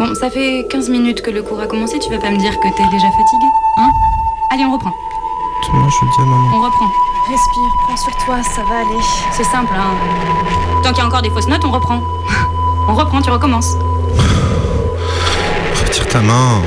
[0.00, 2.58] Bon, ça fait 15 minutes que le cours a commencé, tu vas pas me dire
[2.58, 3.46] que t'es déjà fatigué,
[3.78, 3.90] hein?
[4.50, 4.92] Allez, on reprend.
[5.68, 6.56] Demain, je lui dis à maman.
[6.56, 6.86] On reprend.
[7.28, 9.02] Respire, prends sur toi, ça va aller.
[9.32, 9.94] C'est simple, hein.
[10.82, 12.02] Tant qu'il y a encore des fausses notes, on reprend.
[12.88, 13.74] On reprend, tu recommences.
[15.84, 16.62] Retire ta main.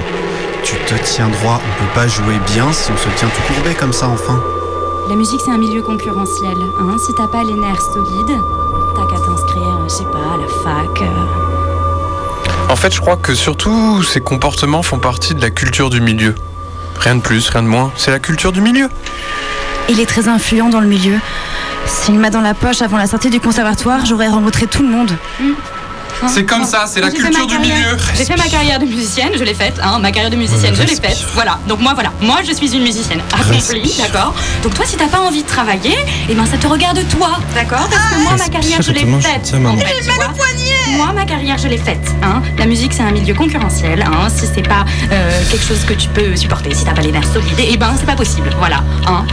[0.63, 1.60] Tu te tiens droit.
[1.65, 4.39] On peut pas jouer bien si on se tient tout courbé comme ça, enfin.
[5.10, 6.56] La musique, c'est un milieu concurrentiel.
[6.80, 6.97] Hein.
[7.00, 8.39] Si t'as pas les nerfs solides,
[8.95, 11.02] t'as qu'à t'inscrire, je sais pas, à la fac.
[11.02, 12.69] Euh.
[12.69, 16.36] En fait, je crois que surtout ces comportements font partie de la culture du milieu.
[17.00, 17.91] Rien de plus, rien de moins.
[17.95, 18.89] C'est la culture du milieu.
[19.91, 21.19] Il est très influent dans le milieu.
[21.86, 25.12] S'il m'a dans la poche avant la sortie du conservatoire, j'aurais rencontré tout le monde.
[26.27, 27.97] C'est comme ça, c'est la culture du milieu.
[28.15, 29.82] J'ai fait ma carrière de musicienne, je l'ai faite.
[29.84, 31.17] Hein, ma carrière de musicienne, je l'ai faite.
[31.34, 31.60] Voilà.
[31.67, 32.12] Donc moi, voilà.
[32.21, 35.97] Moi, je suis une musicienne accomplie, d'accord Donc toi, si t'as pas envie de travailler,
[36.30, 39.54] eh ben ça te regarde toi, d'accord Parce que moi, ma carrière, je l'ai faite.
[39.56, 40.08] en fait.
[40.95, 42.12] Moi, ma carrière, je l'ai faite.
[42.21, 42.41] Hein.
[42.58, 44.01] La musique, c'est un milieu concurrentiel.
[44.04, 44.30] Hein.
[44.30, 47.32] Si c'est pas euh, quelque chose que tu peux supporter, si t'as pas les nerfs
[47.34, 48.49] solides, eh ben c'est pas possible.
[48.60, 48.84] Voilà.
[49.08, 49.25] Hein.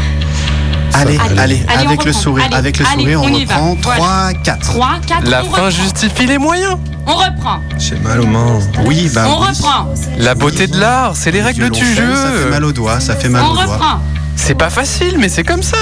[0.94, 3.28] Allez, Allez, allez, allez, on avec le sourire, Allez, avec le allez, sourire, on, on
[3.34, 3.56] y va.
[3.56, 3.76] reprend.
[3.82, 4.32] Voilà.
[4.32, 4.60] 3, 4.
[4.60, 5.70] 3, 4, La fin reprend.
[5.70, 6.76] justifie les moyens.
[7.06, 7.60] On reprend.
[7.78, 8.58] J'ai mal aux mains.
[8.84, 9.48] Oui, bah on oui.
[9.48, 9.94] reprend.
[10.18, 12.50] La beauté de l'art, c'est les règles du Violoncelle, Ça fait jeu.
[12.50, 13.64] mal aux doigts, ça fait mal On aux doigts.
[13.66, 14.00] reprend.
[14.36, 15.76] C'est pas facile, mais c'est comme ça.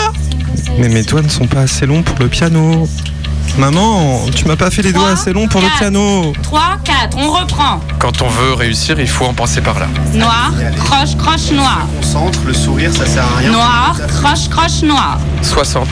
[0.79, 2.89] Mais mes doigts ne sont pas assez longs pour le piano.
[3.59, 6.33] Maman, tu m'as pas fait les doigts assez longs pour le piano.
[6.43, 7.81] 3, 4, on reprend.
[7.99, 9.87] Quand on veut réussir, il faut en passer par là.
[10.13, 10.53] Noir,
[10.85, 11.87] croche, croche, noir.
[12.01, 13.51] Concentre, le sourire, ça sert à rien.
[13.51, 15.19] Noir, croche, croche, noir.
[15.43, 15.89] 60.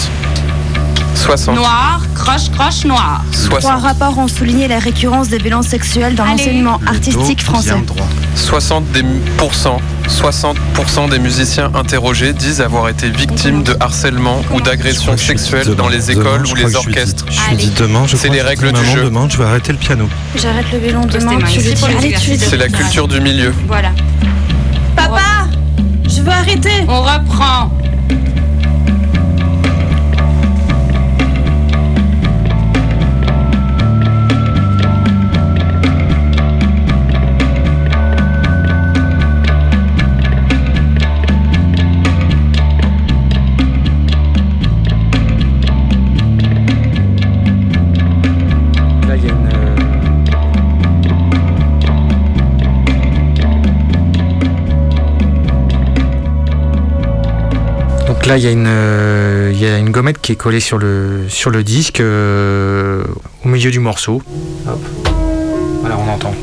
[1.15, 1.55] 60.
[1.57, 3.25] Noir, croche, croche, noir.
[3.47, 3.83] Trois 60.
[3.83, 7.75] rapports ont souligné la récurrence des violences sexuelles dans l'enseignement artistique français.
[7.75, 8.07] bien droit.
[8.35, 9.03] 60 des,
[9.37, 15.77] pourcents- 60% des musiciens interrogés disent avoir été victimes de harcèlement ou d'agressions sexuelles Demain,
[15.77, 17.25] dans les écoles ou les orchestres.
[17.31, 19.05] Je demain, C'est les règles du jeu.
[19.05, 20.09] Demain, je vais arrêter le piano.
[20.37, 21.39] J'arrête le violon demain.
[21.47, 23.55] C'est la culture du milieu.
[23.67, 23.93] Voilà.
[24.97, 25.21] Papa
[26.09, 27.71] Je veux arrêter On reprend.
[58.25, 60.59] Donc là, il y, a une, euh, il y a une gommette qui est collée
[60.59, 61.27] sur le,
[61.63, 63.05] disque euh,
[63.45, 64.23] au milieu du morceau.
[65.83, 66.35] Voilà, on entend.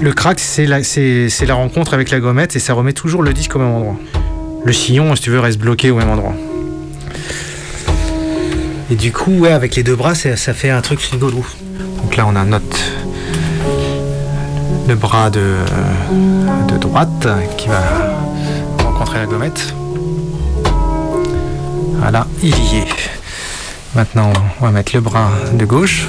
[0.00, 3.58] Le crack, c'est la, rencontre avec la gommette et ça remet toujours le disque au
[3.58, 3.96] même endroit.
[4.62, 6.34] Le sillon, si tu veux, reste bloqué au même endroit.
[8.90, 11.42] Et du coup, ouais, avec les deux bras, ça, ça fait un truc rigolo.
[12.02, 12.76] Donc là, on a notre
[14.86, 15.54] le bras de,
[16.68, 17.80] de droite qui va
[18.78, 19.74] rencontrer la gommette.
[22.02, 23.10] Voilà, il y est.
[23.94, 26.08] Maintenant, on va mettre le bras de gauche.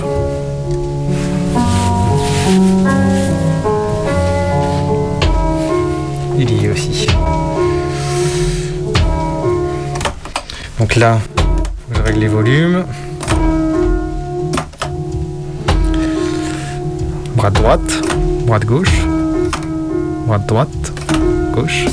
[6.36, 7.06] Il y est aussi.
[10.80, 11.20] Donc là,
[11.94, 12.86] je règle les volumes.
[17.36, 18.02] Bras droite,
[18.48, 19.06] bras de gauche,
[20.26, 20.92] bras de droite,
[21.54, 21.86] gauche,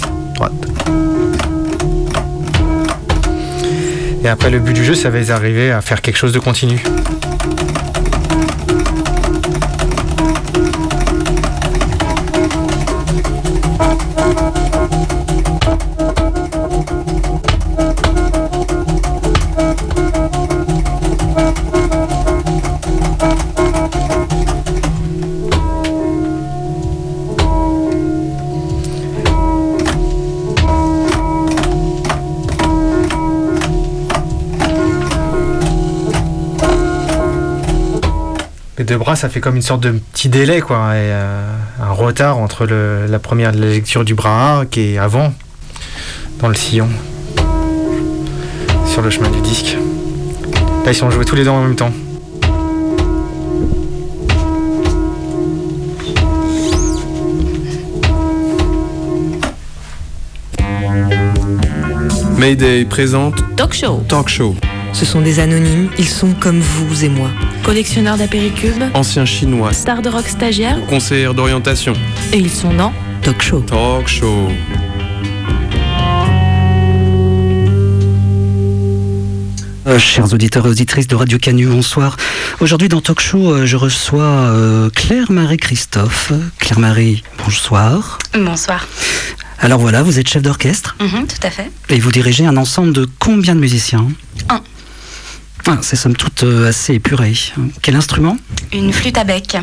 [4.23, 6.83] Et après, le but du jeu, ça va arriver à faire quelque chose de continu.
[39.17, 43.07] Ça fait comme une sorte de petit délai, quoi, et euh, un retard entre le-
[43.07, 45.35] la première la lecture du bras A qui est avant,
[46.41, 46.89] dans le sillon,
[48.87, 49.77] sur le chemin du disque.
[50.87, 51.93] Là, ils sont joués tous les deux en même temps.
[62.39, 64.03] Mayday présente Talk show.
[64.09, 64.55] Talk Show.
[64.93, 67.31] Ce sont des anonymes, ils sont comme vous et moi.
[67.63, 71.95] Collectionneurs d'apéricubes, Ancien chinois, stars de rock stagiaires, conseillère d'orientation.
[72.33, 73.61] et ils sont dans Talk show.
[73.61, 74.49] Talk Show.
[79.87, 82.17] Euh, chers auditeurs et auditrices de Radio Canu, bonsoir.
[82.61, 86.33] Aujourd'hui dans Talk Show, euh, je reçois euh, Claire-Marie Christophe.
[86.59, 88.19] Claire-Marie, bonsoir.
[88.35, 88.87] Bonsoir.
[89.59, 91.71] Alors voilà, vous êtes chef d'orchestre Mhm, tout à fait.
[91.89, 94.07] et vous dirigez un ensemble de combien de musiciens?
[94.49, 94.61] Un.
[95.67, 97.35] Ah, c'est somme toute euh, assez épuré.
[97.83, 98.37] Quel instrument?
[98.73, 99.57] Une flûte à bec.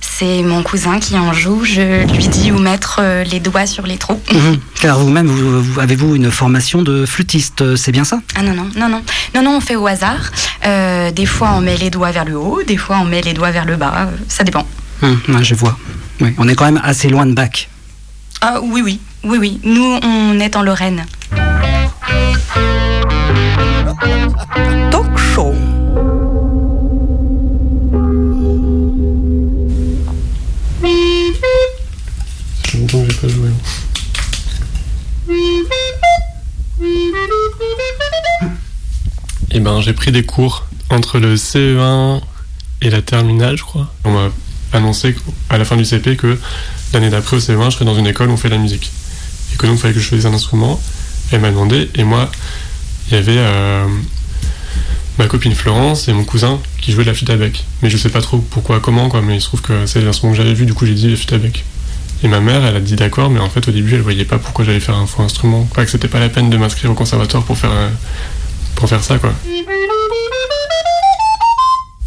[0.00, 1.64] C'est mon cousin qui en joue.
[1.64, 4.20] Je lui dis où mettre euh, les doigts sur les trous.
[4.32, 4.58] Mhm.
[4.80, 8.20] Car vous-même, vous, vous- avez-vous une formation de flûtiste, euh, c'est bien ça?
[8.36, 9.02] Ah non, non, non, non.
[9.34, 10.30] Non, non, on fait au hasard.
[10.66, 13.32] Euh, des fois, on met les doigts vers le haut, des fois, on met les
[13.32, 14.08] doigts vers le bas.
[14.28, 14.66] Ça dépend.
[15.02, 15.78] Hum, Je vois.
[16.20, 17.68] Oui, on est quand même assez loin de Bach.
[18.42, 19.00] Ah oui, oui.
[19.24, 21.04] Oui, oui, nous, on est en Lorraine.
[24.90, 25.52] Talk show.
[32.62, 33.48] Ça fait longtemps que j'ai pas joué.
[39.50, 42.20] Et ben j'ai pris des cours entre le CE1
[42.82, 43.92] et la terminale, je crois.
[44.04, 44.28] On m'a
[44.72, 45.16] annoncé
[45.48, 46.38] à la fin du CP que
[46.92, 48.92] l'année d'après au CE1, je serais dans une école où on fait de la musique.
[49.52, 50.80] Et que donc il fallait que je choisisse un instrument.
[51.32, 52.30] Elle m'a demandé, et moi,
[53.10, 53.86] il y avait euh,
[55.18, 57.64] ma copine Florence et mon cousin qui jouaient de la flûte à bec.
[57.82, 60.32] Mais je sais pas trop pourquoi, comment, quoi, mais il se trouve que c'est l'instrument
[60.32, 61.64] que j'avais vu, du coup j'ai dit la flûte à bec.
[62.22, 64.38] Et ma mère, elle a dit d'accord, mais en fait au début elle voyait pas
[64.38, 65.66] pourquoi j'allais faire un faux instrument.
[65.70, 67.88] Enfin, que c'était pas la peine de m'inscrire au conservatoire pour faire, euh,
[68.74, 69.32] pour faire ça, quoi.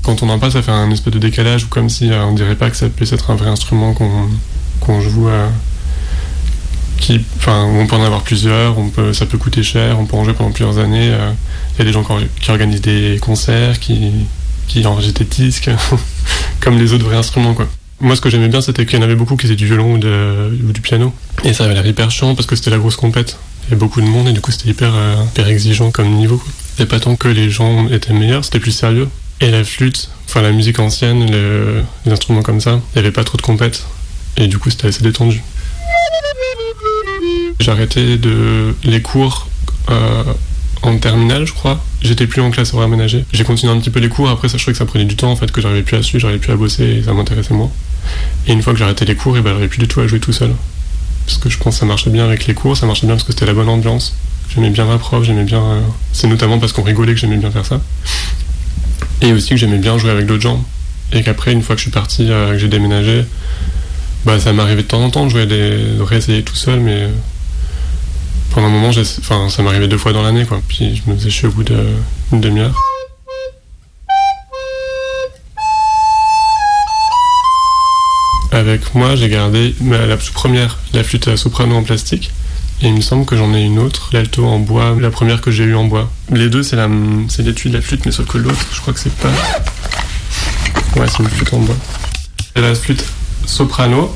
[0.04, 2.34] Quand on en passe, ça fait un espèce de décalage, ou comme si euh, on
[2.34, 5.30] dirait pas que ça puisse être un vrai instrument qu'on joue.
[5.30, 5.48] euh,
[7.48, 8.76] on peut en avoir plusieurs,
[9.14, 11.10] ça peut coûter cher, on peut en jouer pendant plusieurs années.
[11.12, 11.32] euh,
[11.76, 14.12] Il y a des gens qui, or- qui organisent des concerts, qui,
[14.68, 15.70] qui enregistrent des disques,
[16.60, 17.56] comme les autres vrais instruments.
[18.00, 19.94] Moi, ce que j'aimais bien, c'était qu'il y en avait beaucoup qui faisaient du violon
[19.96, 21.14] ou, du piano.
[21.44, 23.38] Et ça avait l'air hyper chiant parce que c'était la grosse compète.
[23.62, 26.10] Il y avait beaucoup de monde et du coup, c'était hyper, euh, hyper exigeant comme
[26.10, 26.42] niveau.
[26.80, 29.08] Et pas tant que les gens étaient meilleurs, c'était plus sérieux.
[29.40, 33.12] Et la flûte, enfin la musique ancienne, le- les instruments comme ça, il n'y avait
[33.14, 33.86] pas trop de compète.
[34.38, 35.42] Et du coup, c'était assez détendu.
[37.60, 39.48] J'ai arrêté de les cours
[39.90, 40.24] euh,
[40.82, 41.84] en terminale, je crois.
[42.02, 43.26] J'étais plus en classe horaire aménagée.
[43.32, 44.30] J'ai continué un petit peu les cours.
[44.30, 46.04] Après, ça, je trouvais que ça prenait du temps, en fait, que j'arrivais plus à
[46.04, 47.72] suivre, j'arrivais plus à bosser et ça m'intéressait moins.
[48.48, 50.20] Et une fois que arrêté les cours, et ben, j'arrivais plus du tout à jouer
[50.20, 50.52] tout seul.
[51.26, 53.24] Parce que je pense que ça marchait bien avec les cours, ça marchait bien parce
[53.24, 54.14] que c'était la bonne ambiance.
[54.54, 55.62] J'aimais bien ma prof, j'aimais bien.
[55.64, 55.82] euh,
[56.12, 57.82] C'est notamment parce qu'on rigolait que j'aimais bien faire ça.
[59.22, 60.64] Et aussi que j'aimais bien jouer avec d'autres gens.
[61.14, 63.24] Et qu'après, une fois que je suis parti, euh, que j'ai déménagé,
[64.26, 65.96] bah, ça m'arrivait de temps en temps de jouer des...
[65.98, 67.08] de réessayer tout seul, mais
[68.54, 70.62] pendant un moment, enfin, ça m'arrivait deux fois dans l'année, quoi.
[70.68, 72.80] Puis je me faisais chier au bout d'une demi-heure.
[78.52, 82.32] Avec moi, j'ai gardé la première, la flûte soprano en plastique.
[82.82, 85.50] Et il me semble que j'en ai une autre, l'alto en bois, la première que
[85.50, 86.12] j'ai eue en bois.
[86.32, 86.76] Les deux, c'est
[87.40, 89.32] l'étui de la flûte, mais sauf que l'autre, je crois que c'est pas.
[90.96, 91.78] Ouais, c'est une flûte en bois.
[92.56, 93.04] C'est la flûte
[93.46, 94.16] soprano.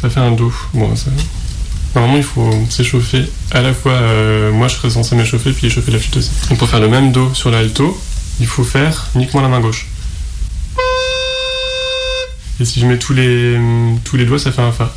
[0.00, 0.52] Ça fait un do.
[0.74, 1.10] Bon, ça...
[1.94, 3.24] Normalement, il faut s'échauffer.
[3.50, 6.30] À la fois, euh, moi, je serais censé m'échauffer puis échauffer la flûte aussi.
[6.48, 7.98] Donc, pour faire le même do sur l'alto,
[8.38, 9.86] il faut faire uniquement la main gauche.
[12.60, 13.58] Et si je mets tous les,
[14.04, 14.94] tous les doigts, ça fait un fa.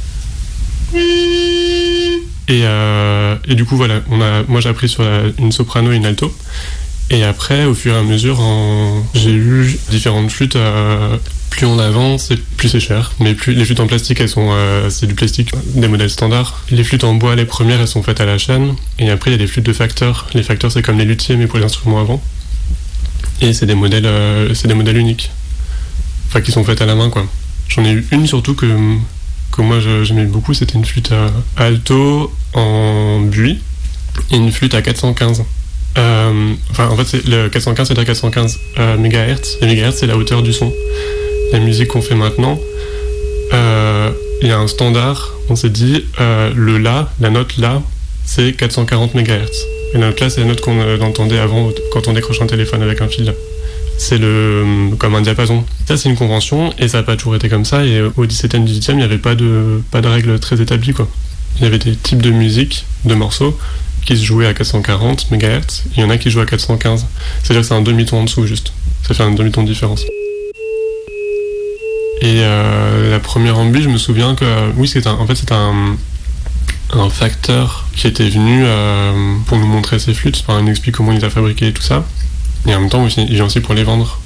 [2.48, 5.04] Et, euh, et du coup, voilà, on a, moi j'ai appris sur
[5.40, 6.36] une soprano et une alto.
[7.14, 8.42] Et après, au fur et à mesure,
[9.14, 10.56] j'ai eu différentes flûtes.
[10.56, 11.18] euh,
[11.50, 13.12] plus on avance, plus c'est cher.
[13.20, 16.64] Mais plus les flûtes en plastique, elles sont, euh, c'est du plastique, des modèles standards.
[16.72, 18.76] Les flûtes en bois, les premières, elles sont faites à la chaîne.
[18.98, 20.28] Et après, il y a des flûtes de facteurs.
[20.34, 22.24] Les facteurs, c'est comme les luthiers, mais pour les instruments avant.
[23.42, 25.32] Et c'est des modèles, euh, c'est des modèles uniques.
[26.30, 27.28] Enfin, qui sont faites à la main, quoi.
[27.68, 28.66] J'en ai eu une surtout que,
[29.52, 31.32] que moi j'aimais beaucoup, c'était une flûte à
[31.62, 33.60] alto en buis
[34.32, 35.44] et une flûte à 415.
[35.98, 39.58] Euh, enfin, en fait, c'est le 415, c'est-à-dire 415 euh, MHz.
[39.62, 40.74] Les MHz, c'est la hauteur du son.
[41.52, 42.60] La musique qu'on fait maintenant,
[43.54, 44.12] euh,
[44.42, 45.34] il y a un standard.
[45.50, 47.82] On s'est dit, euh, le La, la note La,
[48.26, 49.28] c'est 440 MHz.
[49.94, 52.82] Et la note La, c'est la note qu'on entendait avant quand on décroche un téléphone
[52.82, 53.34] avec un fil.
[53.98, 55.64] C'est le comme un diapason.
[55.88, 57.86] Ça, c'est une convention et ça n'a pas toujours été comme ça.
[57.86, 60.94] Et au 17e, 18e, il n'y avait pas de, pas de règles très établies.
[61.58, 63.56] Il y avait des types de musique, de morceaux,
[64.06, 65.84] qui se jouaient à 440 MHz.
[65.96, 67.06] Il y en a qui jouent à 415.
[67.44, 68.74] C'est-à-dire que c'est un demi-ton en dessous, juste.
[69.08, 70.02] Ça fait un demi-ton de différence.
[72.22, 74.46] Et euh, la première ambi, je me souviens que
[74.78, 75.96] oui, un- en fait c'était un,
[76.94, 80.44] un facteur qui était venu euh, pour nous montrer ses flûtes.
[80.48, 82.06] Enfin, il nous explique comment il les a fabriquées et tout ça.
[82.68, 84.20] Et en même temps, il vient aussi pour les vendre.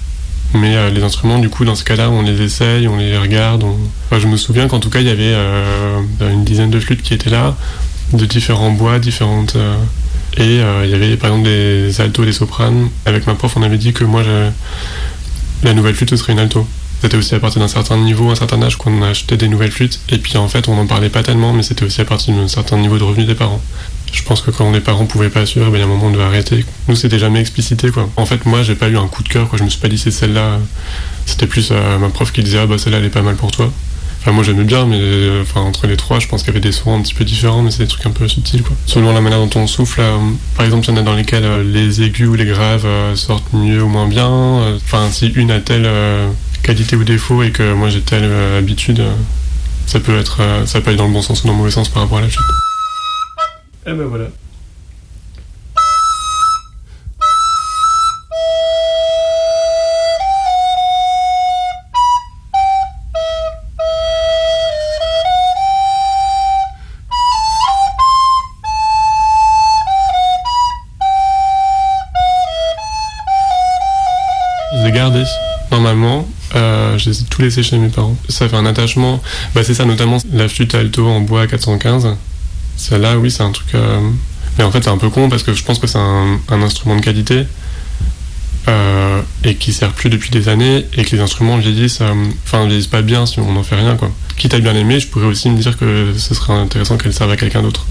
[0.53, 3.63] Mais euh, les instruments, du coup, dans ce cas-là, on les essaye, on les regarde.
[4.11, 5.33] je me souviens qu'en tout cas, il y avait
[6.21, 7.55] une dizaine de flûtes qui étaient là,
[8.13, 9.55] de différents bois, différentes.
[9.55, 9.75] euh,
[10.37, 12.89] et euh, il y avait par exemple des altos, des sopranes.
[13.05, 14.23] Avec ma prof, on avait dit que moi,
[15.63, 16.67] la nouvelle flûte, ce serait une alto.
[17.01, 19.99] C'était aussi à partir d'un certain niveau, un certain âge qu'on achetait des nouvelles flûtes.
[20.09, 22.47] Et puis en fait, on n'en parlait pas tellement, mais c'était aussi à partir d'un
[22.47, 23.61] certain niveau de revenu des parents.
[24.11, 26.07] Je pense que quand les parents pouvaient pas suivre, ben, il y a un moment
[26.07, 26.65] on devait arrêter.
[26.87, 28.09] Nous, c'était jamais explicité, quoi.
[28.15, 29.59] En fait, moi, j'ai pas eu un coup de cœur, quoi.
[29.59, 30.59] Je me suis pas dit c'est celle-là.
[31.25, 33.51] C'était plus euh, ma prof qui disait ah bah celle-là elle est pas mal pour
[33.51, 33.71] toi.
[34.31, 36.71] Moi j'aimais bien, mais euh, enfin, entre les trois, je pense qu'il y avait des
[36.71, 38.75] sons un petit peu différents, mais c'est des trucs un peu subtils, quoi.
[38.85, 40.17] Selon la manière dont on souffle, euh,
[40.55, 43.53] par exemple, il y en a dans lesquels euh, les aigus ou les graves sortent
[43.53, 44.27] mieux ou moins bien.
[44.75, 45.87] Enfin, si une a telle
[46.63, 49.03] qualité ou défaut et que moi j'ai telle habitude,
[49.85, 51.89] ça peut être, ça peut aller dans le bon sens ou dans le mauvais sens
[51.89, 52.45] par rapport à la flûte.
[53.85, 54.25] Et ben voilà.
[77.35, 78.15] Tous laissés chez mes parents.
[78.29, 79.21] Ça fait un attachement.
[79.53, 82.15] Bah, c'est ça, notamment la flûte alto en bois 415.
[82.77, 83.73] Celle-là, oui, c'est un truc.
[83.75, 83.99] euh,
[84.57, 86.95] Mais en fait, c'est un peu con parce que je pense que c'est un, instrument
[86.95, 87.43] de qualité
[88.67, 91.99] euh, et qui sert plus depuis des années et que les instruments vieillissent.
[92.01, 92.13] euh,
[92.45, 94.11] Enfin, vieillissent pas bien si on n'en fait rien, quoi.
[94.37, 97.31] Quitte à bien l'aimer, je pourrais aussi me dire que ce serait intéressant qu'elle serve
[97.31, 97.85] à quelqu'un d'autre.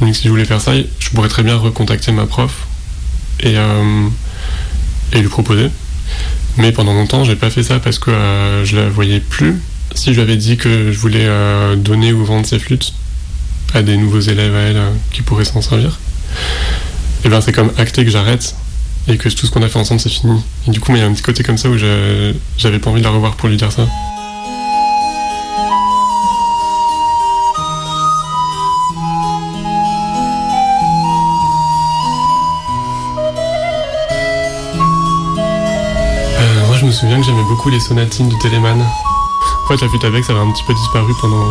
[0.00, 2.66] Donc, si je voulais faire ça, je pourrais très bien recontacter ma prof
[3.40, 3.54] et,
[5.12, 5.70] et lui proposer.
[6.58, 9.60] Mais pendant longtemps, j'ai pas fait ça parce que euh, je la voyais plus.
[9.94, 12.94] Si je lui avais dit que je voulais euh, donner ou vendre ses flûtes
[13.74, 15.98] à des nouveaux élèves à elle euh, qui pourraient s'en servir,
[17.24, 18.54] et ben c'est comme acté que j'arrête
[19.08, 20.40] et que tout ce qu'on a fait ensemble c'est fini.
[20.66, 23.00] Et du coup, il y a un petit côté comme ça où j'avais pas envie
[23.00, 23.86] de la revoir pour lui dire ça.
[36.86, 38.80] Je me souviens que j'aimais beaucoup les sonatines de Telemann.
[38.80, 41.42] En fait, la flûte avec, ça avait un petit peu disparu pendant.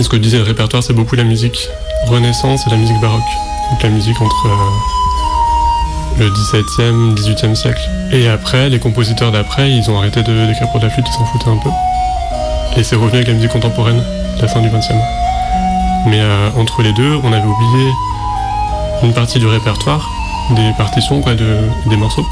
[0.00, 1.68] Ce que je disais, le répertoire, c'est beaucoup la musique
[2.06, 3.20] Renaissance et la musique baroque.
[3.72, 7.80] Donc la musique entre euh, le 17e, 18e siècle.
[8.12, 11.50] Et après, les compositeurs d'après, ils ont arrêté d'écrire pour la flûte, ils s'en foutaient
[11.50, 11.70] un peu.
[12.76, 14.04] Et c'est revenu avec la musique contemporaine,
[14.40, 14.94] la fin du 20e.
[16.06, 17.90] Mais euh, entre les deux, on avait oublié
[19.02, 20.08] une partie du répertoire,
[20.50, 22.24] des partitions, quoi, de, des morceaux.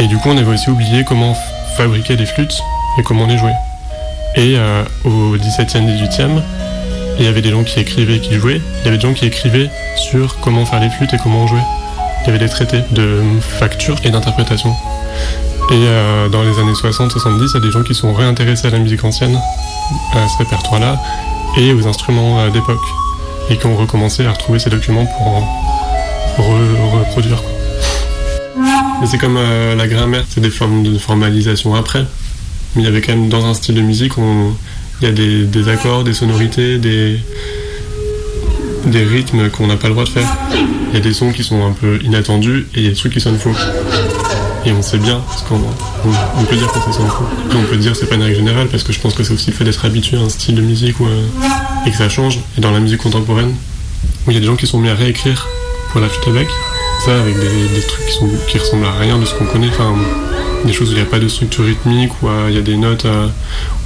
[0.00, 1.36] Et du coup, on avait aussi oublié comment
[1.76, 2.60] fabriquer des flûtes
[2.98, 3.52] et comment les jouer.
[4.36, 6.42] Et euh, au 17e, 18e,
[7.18, 8.60] il y avait des gens qui écrivaient et qui jouaient.
[8.80, 11.60] Il y avait des gens qui écrivaient sur comment faire les flûtes et comment jouer.
[12.22, 14.70] Il y avait des traités de facture et d'interprétation.
[15.70, 18.70] Et euh, dans les années 60-70, il y a des gens qui sont réintéressés à
[18.70, 19.38] la musique ancienne,
[20.14, 21.00] à ce répertoire-là,
[21.56, 22.78] et aux instruments euh, d'époque.
[23.50, 25.40] Et qui ont recommencé à retrouver ces documents pour en
[26.38, 27.42] re- reproduire.
[29.06, 32.04] C'est comme euh, la grammaire, c'est des formes de formalisation après.
[32.74, 34.54] Mais il y avait quand même dans un style de musique, on-
[35.00, 37.18] il y a des, accords, des sonorités, des,
[38.86, 40.28] rythmes qu'on n'a pas le droit de faire.
[40.90, 42.96] Il y a des sons qui sont un peu inattendus et il y a des
[42.96, 43.52] trucs qui sonnent faux.
[44.64, 47.26] Et on sait bien, parce qu'on on, peut dire quand ça sonne faux.
[47.52, 49.22] Et on peut dire que c'est pas une règle générale parce que je pense que
[49.24, 51.22] c'est aussi le fait d'être habitué à un style de musique ou, euh,
[51.86, 52.38] et que ça change.
[52.56, 53.54] Et dans la musique contemporaine,
[54.26, 55.46] où il y a des gens qui sont mis à réécrire
[55.90, 56.48] pour la flûte avec,
[57.00, 58.06] ça avec des, trucs
[58.48, 59.94] qui, ressemblent à rien de ce qu'on connaît, enfin
[60.64, 62.76] des choses où il n'y a pas de structure rythmique, où il y a des
[62.76, 63.28] notes, euh,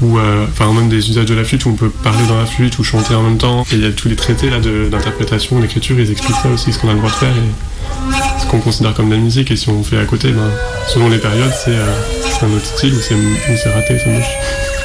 [0.00, 2.78] ou enfin même des usages de la flûte où on peut parler dans la flûte
[2.78, 3.64] ou chanter en même temps.
[3.72, 6.78] Et il y a tous les traités là d'interprétation, d'écriture, ils expliquent ça aussi, ce
[6.78, 9.50] qu'on a le droit de faire et ce qu'on considère comme de la musique.
[9.50, 10.50] Et si on fait à côté, ben,
[10.86, 14.77] selon les périodes, c'est euh, c'est un autre style ou c'est raté, c'est moche.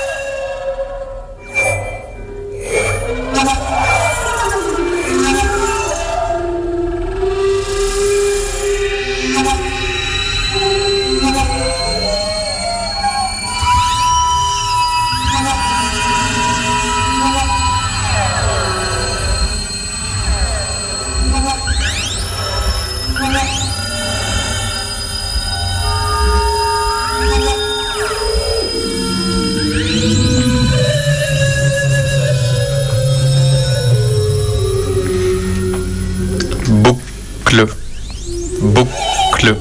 [39.43, 39.57] Boucle,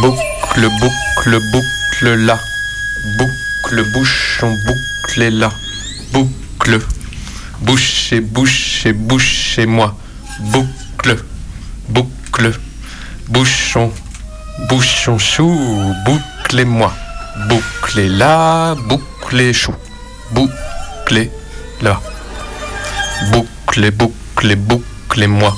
[0.00, 2.38] boucle, boucle, boucle là,
[3.16, 5.50] boucle, bouchon, boucle là,
[6.12, 6.78] boucle,
[7.60, 9.96] bouchez, bouchez, bouchez-moi,
[10.52, 11.16] boucle,
[11.88, 12.52] boucle,
[13.28, 13.90] bouchon,
[14.68, 15.50] bouchon chou,
[16.04, 16.92] bouclez-moi,
[17.48, 19.74] bouclez là, bouclez chou,
[20.32, 21.30] bouclez
[21.80, 22.00] là,
[23.32, 25.54] bouclez, bouclez, bouclez-moi,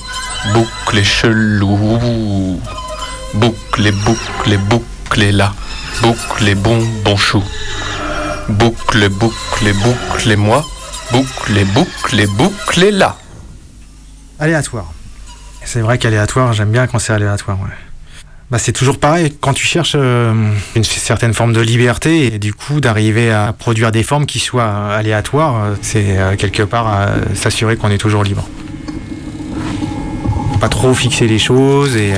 [0.53, 2.61] bouclez chelou,
[3.35, 5.55] bouclez, bouclez, bouclez là,
[6.03, 7.43] bouclez bonbon chou,
[8.49, 10.65] bouclez, bouclez, bouclez-moi,
[11.13, 13.17] bouclez, bouclez, bouclez là.
[14.39, 14.93] Aléatoire.
[15.65, 17.59] C'est vrai qu'aléatoire, j'aime bien quand c'est aléatoire.
[17.61, 17.69] ouais.
[18.51, 20.33] Bah, c'est toujours pareil, quand tu cherches euh,
[20.77, 24.63] une certaine forme de liberté et du coup d'arriver à produire des formes qui soient
[24.63, 28.47] euh, aléatoires, euh, c'est quelque part s'assurer qu'on est toujours libre.
[30.61, 32.13] Pas trop fixer les choses et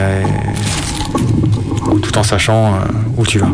[2.03, 2.78] tout en sachant euh,
[3.16, 3.51] où tu vas.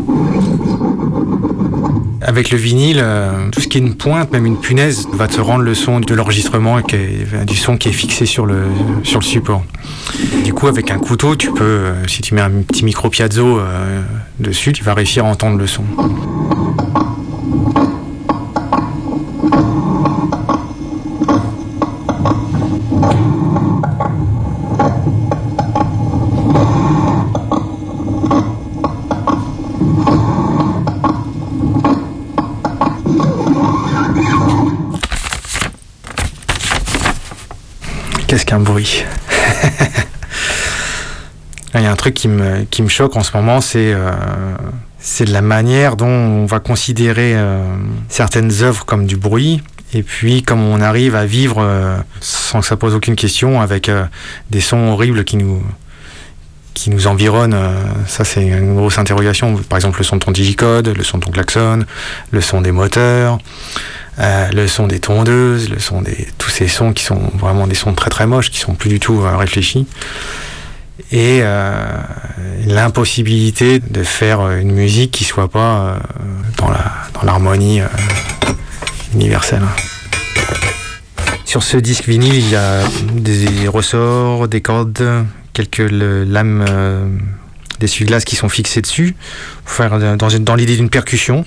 [2.21, 5.41] Avec le vinyle, euh, tout ce qui est une pointe, même une punaise, va te
[5.41, 8.63] rendre le son de l'enregistrement, du son qui est fixé sur le,
[9.03, 9.63] support.
[10.43, 13.59] Du coup, avec un couteau, tu peux, euh, si tu mets un petit micro piazzo
[14.39, 15.83] dessus, tu vas réussir à entendre le son.
[38.33, 39.05] Qu'est-ce qu'un bruit
[41.75, 44.11] Il y a un truc qui me, choque en ce moment, c'est euh,
[44.99, 47.61] c'est la manière dont on va considérer euh,
[48.09, 49.61] certaines œuvres comme du bruit,
[49.93, 53.89] et puis comme on arrive à vivre euh, sans que ça pose aucune question, avec
[53.89, 54.05] euh,
[54.49, 55.63] des sons horribles qui nous,
[56.73, 57.53] qui environnent.
[57.53, 57.73] euh,
[58.07, 59.55] ça, c'est une grosse interrogation.
[59.69, 61.85] Par exemple, le son de ton digicode, le son de ton klaxon,
[62.31, 63.39] le son des moteurs.
[64.19, 67.73] Euh, le son des tondeuses, le son des tous ces sons qui sont vraiment des
[67.73, 69.87] sons très très moches, qui sont plus du tout euh, réfléchis,
[71.11, 71.75] et euh,
[72.65, 75.99] l'impossibilité de faire euh, une musique qui soit pas euh,
[76.57, 77.81] dans l'harmonie
[79.13, 79.63] universelle.
[81.45, 82.83] Sur ce disque vinyle, il y a
[83.13, 86.65] des ressorts, des cordes, quelques lames
[87.79, 89.15] d'essuie-glace qui sont fixées dessus,
[89.65, 91.45] faire dans l'idée d'une percussion.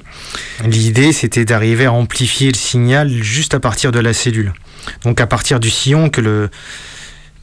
[0.65, 4.53] L'idée, c'était d'arriver à amplifier le signal juste à partir de la cellule.
[5.03, 6.51] Donc à partir du sillon, que, le,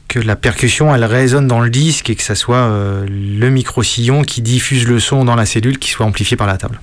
[0.08, 4.22] que la percussion, elle résonne dans le disque et que ça soit euh, le micro-sillon
[4.22, 6.80] qui diffuse le son dans la cellule qui soit amplifié par la table.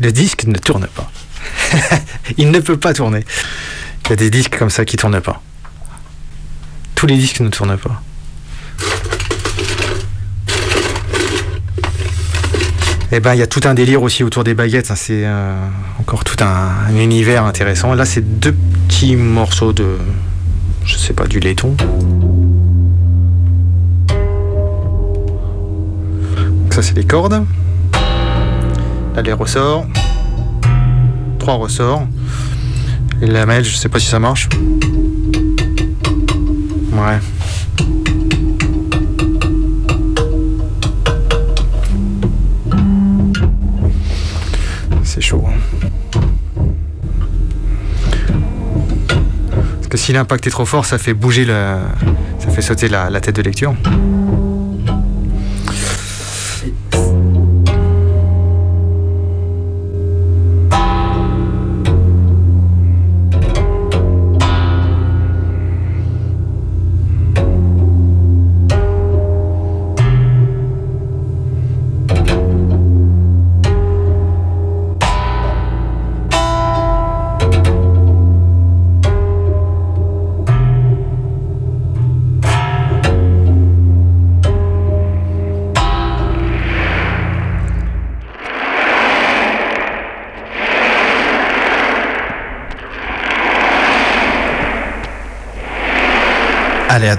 [0.00, 1.10] Le disque ne tourne pas.
[2.38, 3.24] Il ne peut pas tourner.
[4.04, 5.42] Il y a des disques comme ça qui tournent pas.
[6.94, 8.02] Tous les disques ne tournent pas.
[13.12, 14.90] Eh ben, il y a tout un délire aussi autour des baguettes.
[14.90, 14.96] hein.
[14.96, 15.54] C'est euh,
[16.00, 17.94] encore tout un, un univers intéressant.
[17.94, 18.54] Là, c'est deux
[18.88, 19.98] petits morceaux de,
[20.84, 21.76] je sais pas, du laiton.
[26.74, 27.46] Ça, c'est les cordes.
[29.14, 29.86] Là, les ressorts.
[31.38, 32.08] Trois ressorts.
[33.22, 34.48] Et la lamelle, je sais pas si ça marche.
[36.90, 37.20] Ouais.
[45.04, 45.44] C'est chaud.
[49.74, 51.76] Parce que si l'impact est trop fort, ça fait bouger le.
[52.40, 53.76] ça fait sauter la tête de lecture.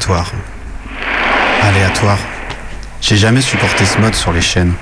[0.05, 0.33] Aléatoire.
[1.63, 2.17] Aléatoire.
[3.01, 4.73] J'ai jamais supporté ce mode sur les chaînes.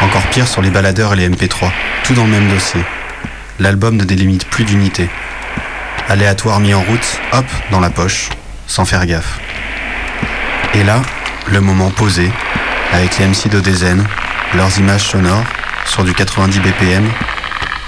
[0.00, 1.72] Encore pire sur les baladeurs et les MP3.
[2.04, 2.80] Tout dans le même dossier.
[3.58, 5.10] L'album ne délimite plus d'unité.
[6.08, 8.28] Aléatoire mis en route, hop, dans la poche,
[8.68, 9.40] sans faire gaffe.
[10.74, 11.02] Et là,
[11.48, 12.30] le moment posé,
[12.92, 14.06] avec les MC d'Odezen,
[14.54, 15.42] leurs images sonores,
[15.84, 17.10] sur du 90 BPM,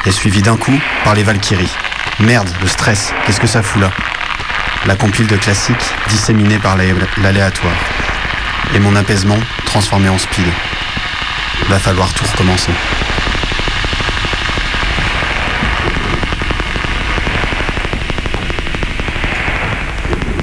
[0.05, 1.77] est suivi d'un coup par les Valkyries.
[2.19, 3.93] Merde, le stress, qu'est-ce que ça fout là?
[4.87, 7.75] La compile de classiques disséminée par l'alé- l'aléatoire.
[8.75, 10.47] Et mon apaisement transformé en speed.
[11.69, 12.73] Va falloir tout recommencer.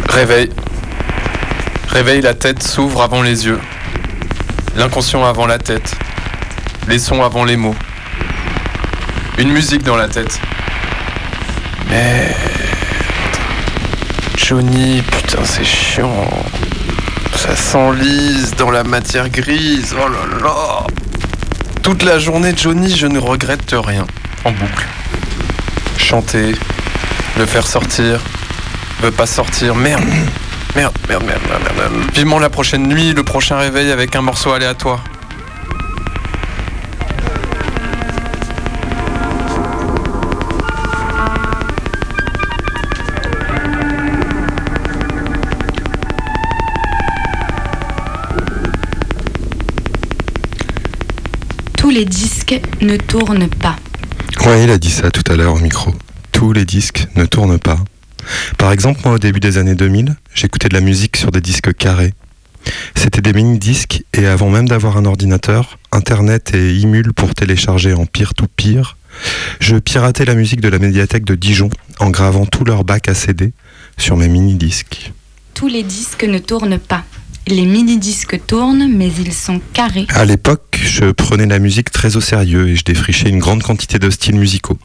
[0.10, 0.50] Réveil.
[1.90, 3.60] Réveil, la tête s'ouvre avant les yeux.
[4.76, 5.96] L'inconscient avant la tête.
[6.88, 7.76] Les sons avant les mots.
[9.38, 10.40] Une musique dans la tête.
[11.90, 12.51] Merde.
[14.52, 16.28] Johnny, putain, c'est chiant.
[17.38, 19.96] Ça s'enlise dans la matière grise.
[19.98, 20.88] Oh là là.
[21.82, 24.06] Toute la journée, Johnny, je ne regrette rien.
[24.44, 24.86] En boucle.
[25.98, 26.54] Chanter,
[27.38, 28.20] le faire sortir,
[29.02, 29.74] veut pas sortir.
[29.74, 30.04] Merde.
[30.76, 32.12] Merde, merde, merde, merde, merde.
[32.14, 35.02] Vivement la prochaine nuit, le prochain réveil avec un morceau aléatoire.
[51.92, 53.76] Les disques ne tournent pas.
[54.46, 55.94] Ouais, il a dit ça tout à l'heure au micro.
[56.32, 57.80] Tous les disques ne tournent pas.
[58.58, 61.74] Par exemple, moi, au début des années 2000, j'écoutais de la musique sur des disques
[61.74, 62.14] carrés.
[62.96, 68.06] C'était des mini-disques et avant même d'avoir un ordinateur, Internet et Imul pour télécharger en
[68.06, 68.96] peer-to-peer,
[69.60, 71.70] je piratais la musique de la médiathèque de Dijon
[72.00, 73.52] en gravant tout leur bac à CD
[73.98, 75.12] sur mes mini-disques.
[75.54, 77.04] Tous les disques ne tournent pas.
[77.48, 80.06] Les mini-disques tournent, mais ils sont carrés.
[80.14, 84.00] À l'époque, je prenais la musique très au sérieux et je défrichais une grande quantité
[84.00, 84.78] de styles musicaux.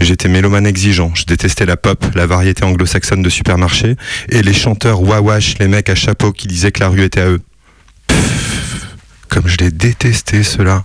[0.00, 3.96] J'étais mélomane exigeant, je détestais la pop, la variété anglo-saxonne de supermarché
[4.28, 7.28] et les chanteurs wawash, les mecs à chapeau qui disaient que la rue était à
[7.28, 7.40] eux.
[8.06, 8.86] Pfff,
[9.28, 10.84] comme je les détestais ceux-là.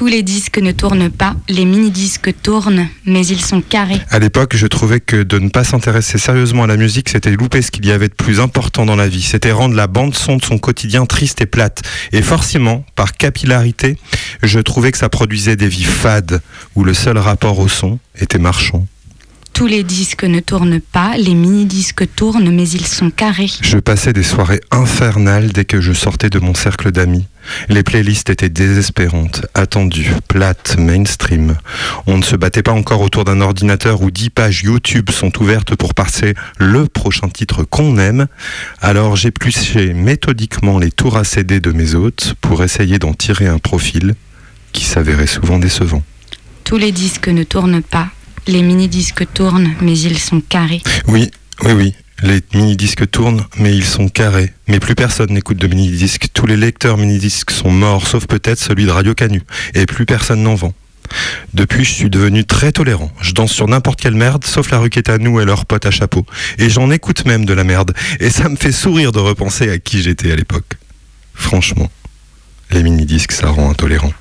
[0.00, 4.00] Tous les disques ne tournent pas, les mini-disques tournent, mais ils sont carrés.
[4.08, 7.60] À l'époque, je trouvais que de ne pas s'intéresser sérieusement à la musique, c'était louper
[7.60, 9.20] ce qu'il y avait de plus important dans la vie.
[9.20, 11.82] C'était rendre la bande-son de son quotidien triste et plate.
[12.12, 13.98] Et forcément, par capillarité,
[14.42, 16.40] je trouvais que ça produisait des vies fades,
[16.76, 18.86] où le seul rapport au son était marchand.
[19.52, 23.50] Tous les disques ne tournent pas, les mini-disques tournent, mais ils sont carrés.
[23.60, 27.26] Je passais des soirées infernales dès que je sortais de mon cercle d'amis.
[27.68, 31.56] Les playlists étaient désespérantes, attendues, plates, mainstream.
[32.06, 35.74] On ne se battait pas encore autour d'un ordinateur où 10 pages YouTube sont ouvertes
[35.74, 38.26] pour passer le prochain titre qu'on aime.
[38.80, 43.58] Alors j'épluchais méthodiquement les tours à CD de mes hôtes pour essayer d'en tirer un
[43.58, 44.14] profil
[44.72, 46.02] qui s'avérait souvent décevant.
[46.64, 48.08] Tous les disques ne tournent pas,
[48.46, 50.82] les mini-disques tournent, mais ils sont carrés.
[51.08, 51.30] Oui,
[51.64, 51.94] oui, oui.
[52.22, 54.52] Les mini-disques tournent, mais ils sont carrés.
[54.68, 56.28] Mais plus personne n'écoute de mini-disques.
[56.34, 59.42] Tous les lecteurs mini-disques sont morts, sauf peut-être celui de Radio Canu.
[59.74, 60.74] Et plus personne n'en vend.
[61.54, 63.10] Depuis, je suis devenu très tolérant.
[63.22, 65.90] Je danse sur n'importe quelle merde, sauf la est à nous et leurs potes à
[65.90, 66.26] chapeau.
[66.58, 67.94] Et j'en écoute même de la merde.
[68.20, 70.76] Et ça me fait sourire de repenser à qui j'étais à l'époque.
[71.34, 71.90] Franchement,
[72.70, 74.12] les mini-disques, ça rend intolérant.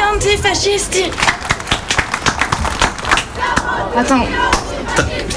[0.00, 1.04] Tutti antifascisti.
[3.96, 4.26] Attends.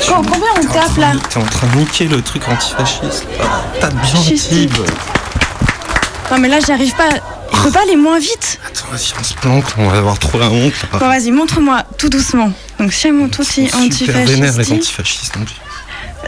[0.08, 3.26] Com- combien on tape là T'es en train de niquer le truc antifasciste.
[3.42, 4.36] Ah, Tape bien.
[4.38, 4.74] Tib.
[6.32, 7.10] Non mais là j'y arrive pas.
[7.52, 8.60] Il faut pas aller moins vite.
[8.68, 10.74] Attends, vas-y, on se planque, on va avoir trop la honte.
[10.92, 11.00] là.
[11.00, 12.52] Bon vas-y, montre-moi tout doucement.
[12.80, 15.38] Donc siamo tutti Super vénère les antifascistes.
[15.38, 15.48] donc.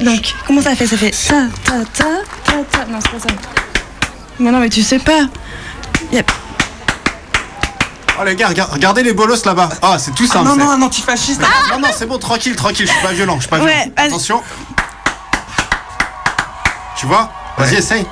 [0.01, 0.87] Donc comment ça fait?
[0.87, 2.05] Ça fait ta ta ta
[2.45, 2.85] ta ta.
[2.85, 3.35] Non c'est pas ça.
[4.39, 5.25] Mais non mais tu sais pas.
[6.11, 6.23] Y a-
[8.19, 9.69] Oh les gars, regard- regardez les bolos là-bas.
[9.81, 10.45] Ah, c'est tout simple.
[10.45, 11.41] non, c'est- non, un antifasciste.
[11.41, 13.91] Non, non, c'est bon, tranquille, tranquille, je suis pas violent, je suis pas Ouais, violent.
[13.97, 14.07] vas-y.
[14.07, 14.43] Attention.
[16.97, 18.05] Tu vois Vas-y, essaye.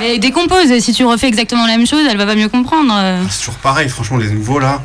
[0.00, 2.94] Mais décompose, si tu refais exactement la même chose, elle va pas mieux comprendre.
[2.96, 3.22] euh.
[3.30, 4.80] C'est toujours pareil, franchement, les nouveaux là.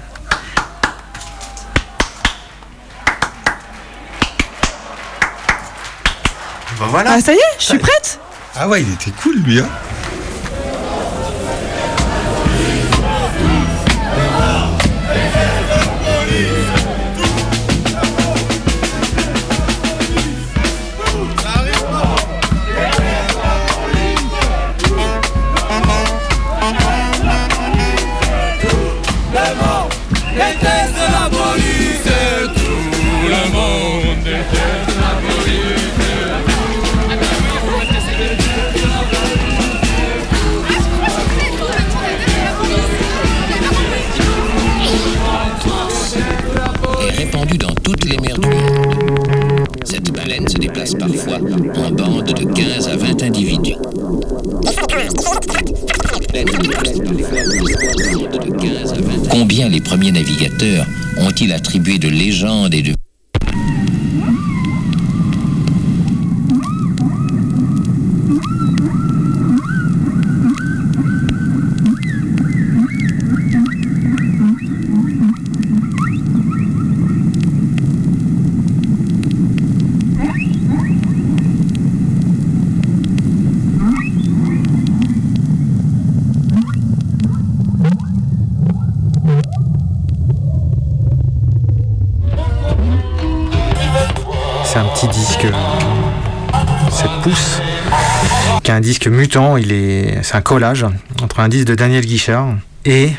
[6.80, 7.12] Bah voilà.
[7.14, 8.20] Ah ça y est, je suis prête.
[8.56, 9.60] Ah ouais, il était cool lui.
[9.60, 9.70] Hein.
[61.52, 62.08] Attribué de
[99.10, 99.58] mutant.
[99.58, 100.86] Il est, c'est un collage
[101.22, 103.12] entre un disque de Daniel Guichard et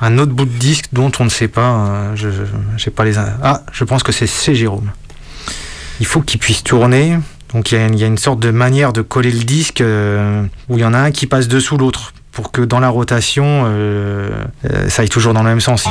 [0.00, 1.70] un autre bout de disque dont on ne sait pas.
[1.88, 3.16] euh, je, je- pas les.
[3.18, 4.54] Ah, je pense que c'est C.
[4.54, 4.90] Jérôme.
[6.00, 7.18] Il faut qu'il puisse tourner.
[7.52, 10.82] Donc il y, a une- sorte de manière de coller le disque euh, où il
[10.82, 14.28] y en a un qui passe dessous l'autre pour que dans la rotation, euh,
[14.88, 15.86] ça aille toujours dans le même sens.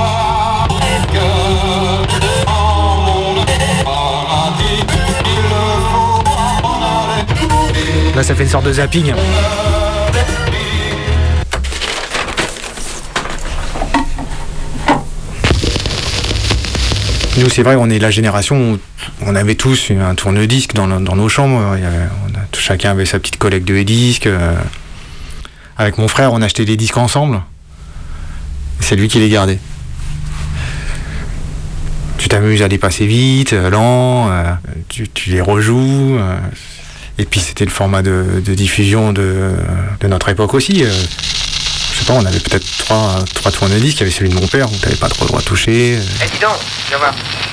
[8.17, 9.13] Là, ça fait une sorte de zapping.
[17.37, 18.79] Nous, c'est vrai, on est la génération où
[19.21, 21.77] on avait tous un tourne-disque dans, nos chambres.
[22.57, 24.25] Chacun avait sa petite collecte de disques.
[24.25, 24.55] euh.
[25.77, 27.43] Avec mon frère, on achetait des disques ensemble.
[28.79, 29.59] C'est lui qui les gardait.
[32.17, 34.53] Tu t'amuses à les passer vite, euh, lent, euh,
[34.89, 36.17] tu, les rejoues.
[37.19, 39.51] Et puis c'était le format de, diffusion de,
[40.07, 40.83] notre époque aussi.
[40.83, 40.89] euh.
[41.93, 43.97] je sais pas, on avait peut-être trois, trois tourne-disques.
[43.97, 45.97] Il y avait celui de mon père où t'avais pas trop le droit de toucher.
[45.97, 46.01] euh.
[46.23, 47.46] Eh.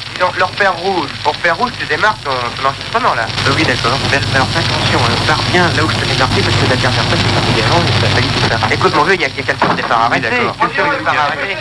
[0.56, 1.08] Fer rouge.
[1.24, 3.26] Pour fer rouge, tu démarres ton, ton enregistrement, là.
[3.46, 3.92] Euh, oui, d'accord.
[3.92, 4.16] Alors, fais
[4.60, 5.14] attention, hein.
[5.26, 7.60] pars bien là où je te l'ai marqué, parce que la dernière fois, c'est parti
[7.66, 8.60] avant, et ça a failli tout faire.
[8.72, 10.28] Écoute, mon vieux, il y a, il y a quelqu'un des phares arrêtés.
[10.30, 10.54] d'accord.
[10.60, 11.56] Bien sûr, il y a des.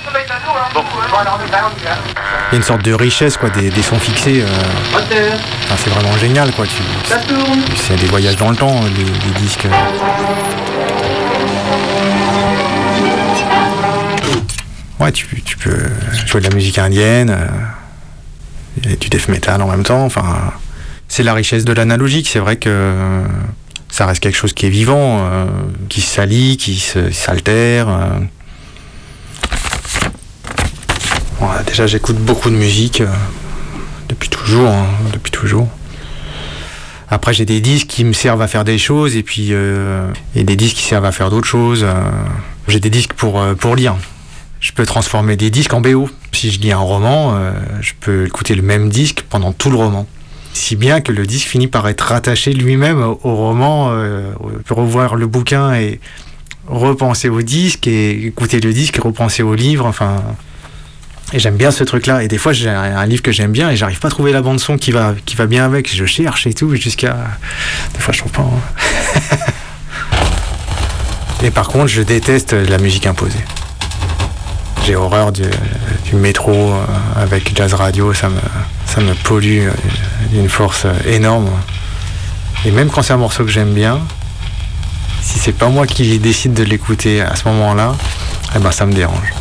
[0.73, 0.83] Bon.
[2.51, 4.43] Il y une sorte de richesse, quoi, des, des sons fixés.
[4.43, 5.31] euh.
[5.65, 6.65] Enfin, c'est vraiment génial, quoi.
[6.67, 7.61] Tu, ça tourne.
[7.75, 9.67] c'est des voyages dans le temps, les, les disques.
[14.99, 15.77] Ouais, tu, tu peux
[16.25, 17.47] jouer de la musique indienne, euh,
[18.89, 20.07] et du death metal en même temps.
[21.07, 22.27] C'est la richesse de l'analogique.
[22.27, 23.23] C'est vrai que
[23.93, 25.45] ça reste quelque chose qui est vivant, euh,
[25.87, 27.87] qui salit, qui s'altère.
[27.89, 28.19] euh.
[31.67, 33.07] Déjà, j'écoute beaucoup de musique euh,
[34.09, 35.69] depuis toujours, hein, depuis toujours.
[37.09, 39.53] Après, j'ai des disques qui me servent à faire des choses et puis
[40.35, 41.85] et des disques qui servent à faire d'autres choses.
[42.67, 43.95] J'ai des disques pour lire.
[44.63, 46.09] Je peux transformer des disques en BO.
[46.31, 47.51] Si je lis un roman, euh,
[47.81, 50.07] je peux écouter le même disque pendant tout le roman.
[50.53, 54.31] Si bien que le disque finit par être rattaché lui-même au, roman, euh,
[54.69, 55.99] revoir le bouquin et
[56.67, 59.85] repenser au disque et écouter le disque et repenser au livre.
[59.85, 60.23] Enfin,
[61.33, 62.23] et j'aime bien ce truc-là.
[62.23, 64.31] Et des fois, j'ai un, un livre que j'aime bien et j'arrive pas à trouver
[64.31, 65.93] la bande son qui va, qui va bien avec.
[65.93, 67.17] Je cherche et tout jusqu'à.
[67.95, 68.43] Des fois, je trouve pas.
[68.43, 69.37] hein.
[71.43, 73.43] et par contre, je déteste la musique imposée.
[74.85, 75.43] J'ai horreur du,
[76.13, 78.13] métro euh, avec jazz radio.
[78.13, 78.39] Ça me,
[78.85, 79.71] ça me pollue euh,
[80.31, 81.49] d'une force euh, énorme.
[82.65, 83.99] Et même quand c'est un morceau que j'aime bien,
[85.21, 87.95] si c'est pas moi qui décide de l'écouter à ce moment-là,
[88.55, 89.33] eh ben ça me dérange.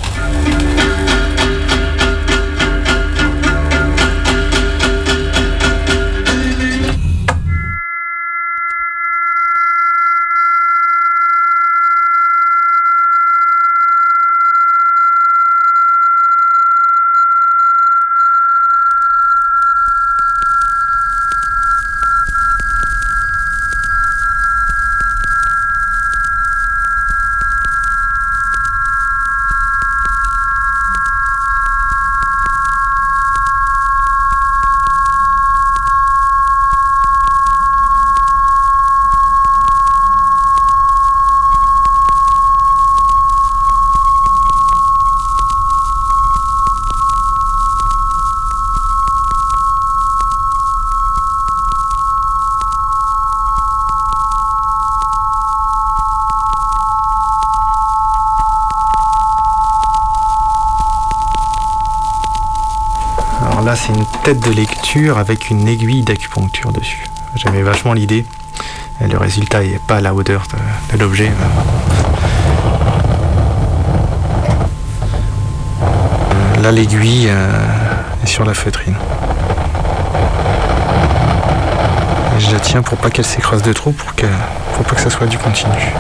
[63.85, 67.05] C'est une tête de lecture avec une aiguille d'acupuncture dessus.
[67.35, 68.25] J'aimais vachement l'idée.
[69.01, 70.45] Le résultat n'est pas à la hauteur
[70.93, 71.33] de, l'objet.
[76.63, 77.51] Là, l'aiguille euh,
[78.23, 78.95] est sur la feutrine.
[82.39, 84.27] Je la tiens pour pas qu'elle s'écrase de trop, pour, que,
[84.77, 85.93] pour pas que ça soit du continu.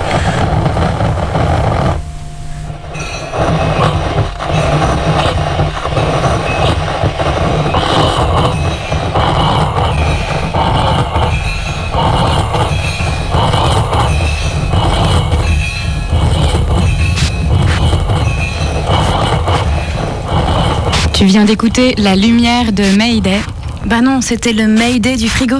[21.23, 23.39] Tu viens d'écouter La lumière de Mayday.
[23.87, 25.59] Bah non, c'était le Mayday du frigo.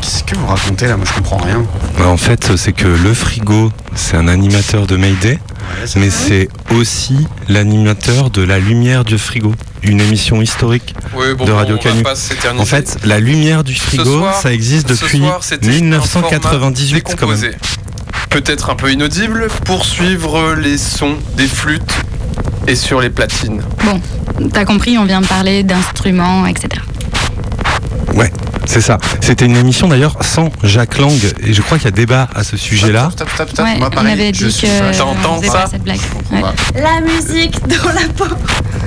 [0.00, 0.96] Qu'est-ce que vous racontez là?
[0.96, 1.64] Moi je comprends rien.
[1.98, 5.40] Bah, en fait, c'est que le frigo, c'est un animateur de Mayday,
[5.96, 9.52] mais c'est aussi l'animateur de La Lumière du frigo,
[9.82, 12.04] une émission historique Oui, bon, de Radio Canu.
[12.60, 17.16] En fait, La Lumière du frigo, soir- ça existe depuis soir, c'était un 1998 format
[17.20, 17.36] quand même.
[17.40, 17.50] décomposé.
[18.30, 21.94] Peut-être un peu inaudible pour suivre les sons des flûtes
[22.70, 23.62] et sur les platines.
[23.84, 24.00] Bon,
[24.52, 26.68] t'as compris, on vient de parler d'instruments, etc.
[28.14, 28.32] Ouais,
[28.64, 28.96] c'est ça.
[29.20, 32.44] C'était une émission d'ailleurs sans Jacques Lang, et je crois qu'il y a débat à
[32.44, 33.10] ce sujet-là.
[33.12, 33.64] Stop, stop, stop.
[33.66, 35.98] Ouais, Moi on pareil, avait je dit suis que on ça pas cette blague.
[36.30, 36.42] Ouais.
[36.80, 38.32] La musique dans la peau.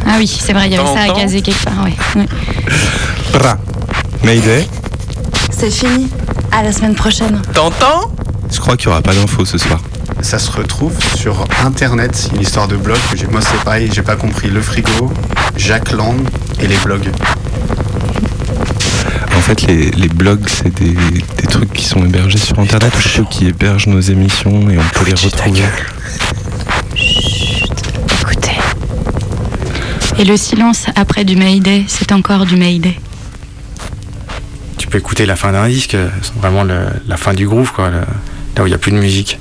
[0.07, 1.83] Ah oui, c'est vrai, il y avait ça à caser quelque part.
[1.83, 1.95] Ouais.
[2.15, 2.27] Ouais.
[3.33, 3.57] Bra.
[4.23, 4.65] Mayday.
[5.51, 6.07] C'est fini.
[6.53, 7.41] À la semaine prochaine.
[7.53, 8.13] T'entends?
[8.49, 9.79] Je crois qu'il n'y aura pas d'infos ce soir.
[10.21, 13.27] Ça se retrouve sur internet, une histoire de blog que j'ai.
[13.27, 14.49] Moi, c'est pareil, j'ai pas compris.
[14.49, 15.11] Le frigo,
[15.57, 16.15] Jacques Land
[16.59, 17.09] et les blogs.
[19.35, 23.25] En fait, les, les blogs, c'est des, des trucs qui sont hébergés sur internet, ceux
[23.29, 25.61] qui hébergent nos émissions et on peut les retrouver.
[28.21, 28.51] Écoutez.
[30.17, 32.97] Et le silence après du Mayday, c'est encore du Mayday.
[34.77, 37.89] Tu peux écouter la fin d'un disque, c'est vraiment le- la fin du groove, quoi,
[37.89, 37.97] le-
[38.55, 39.39] là où il n'y a plus de musique.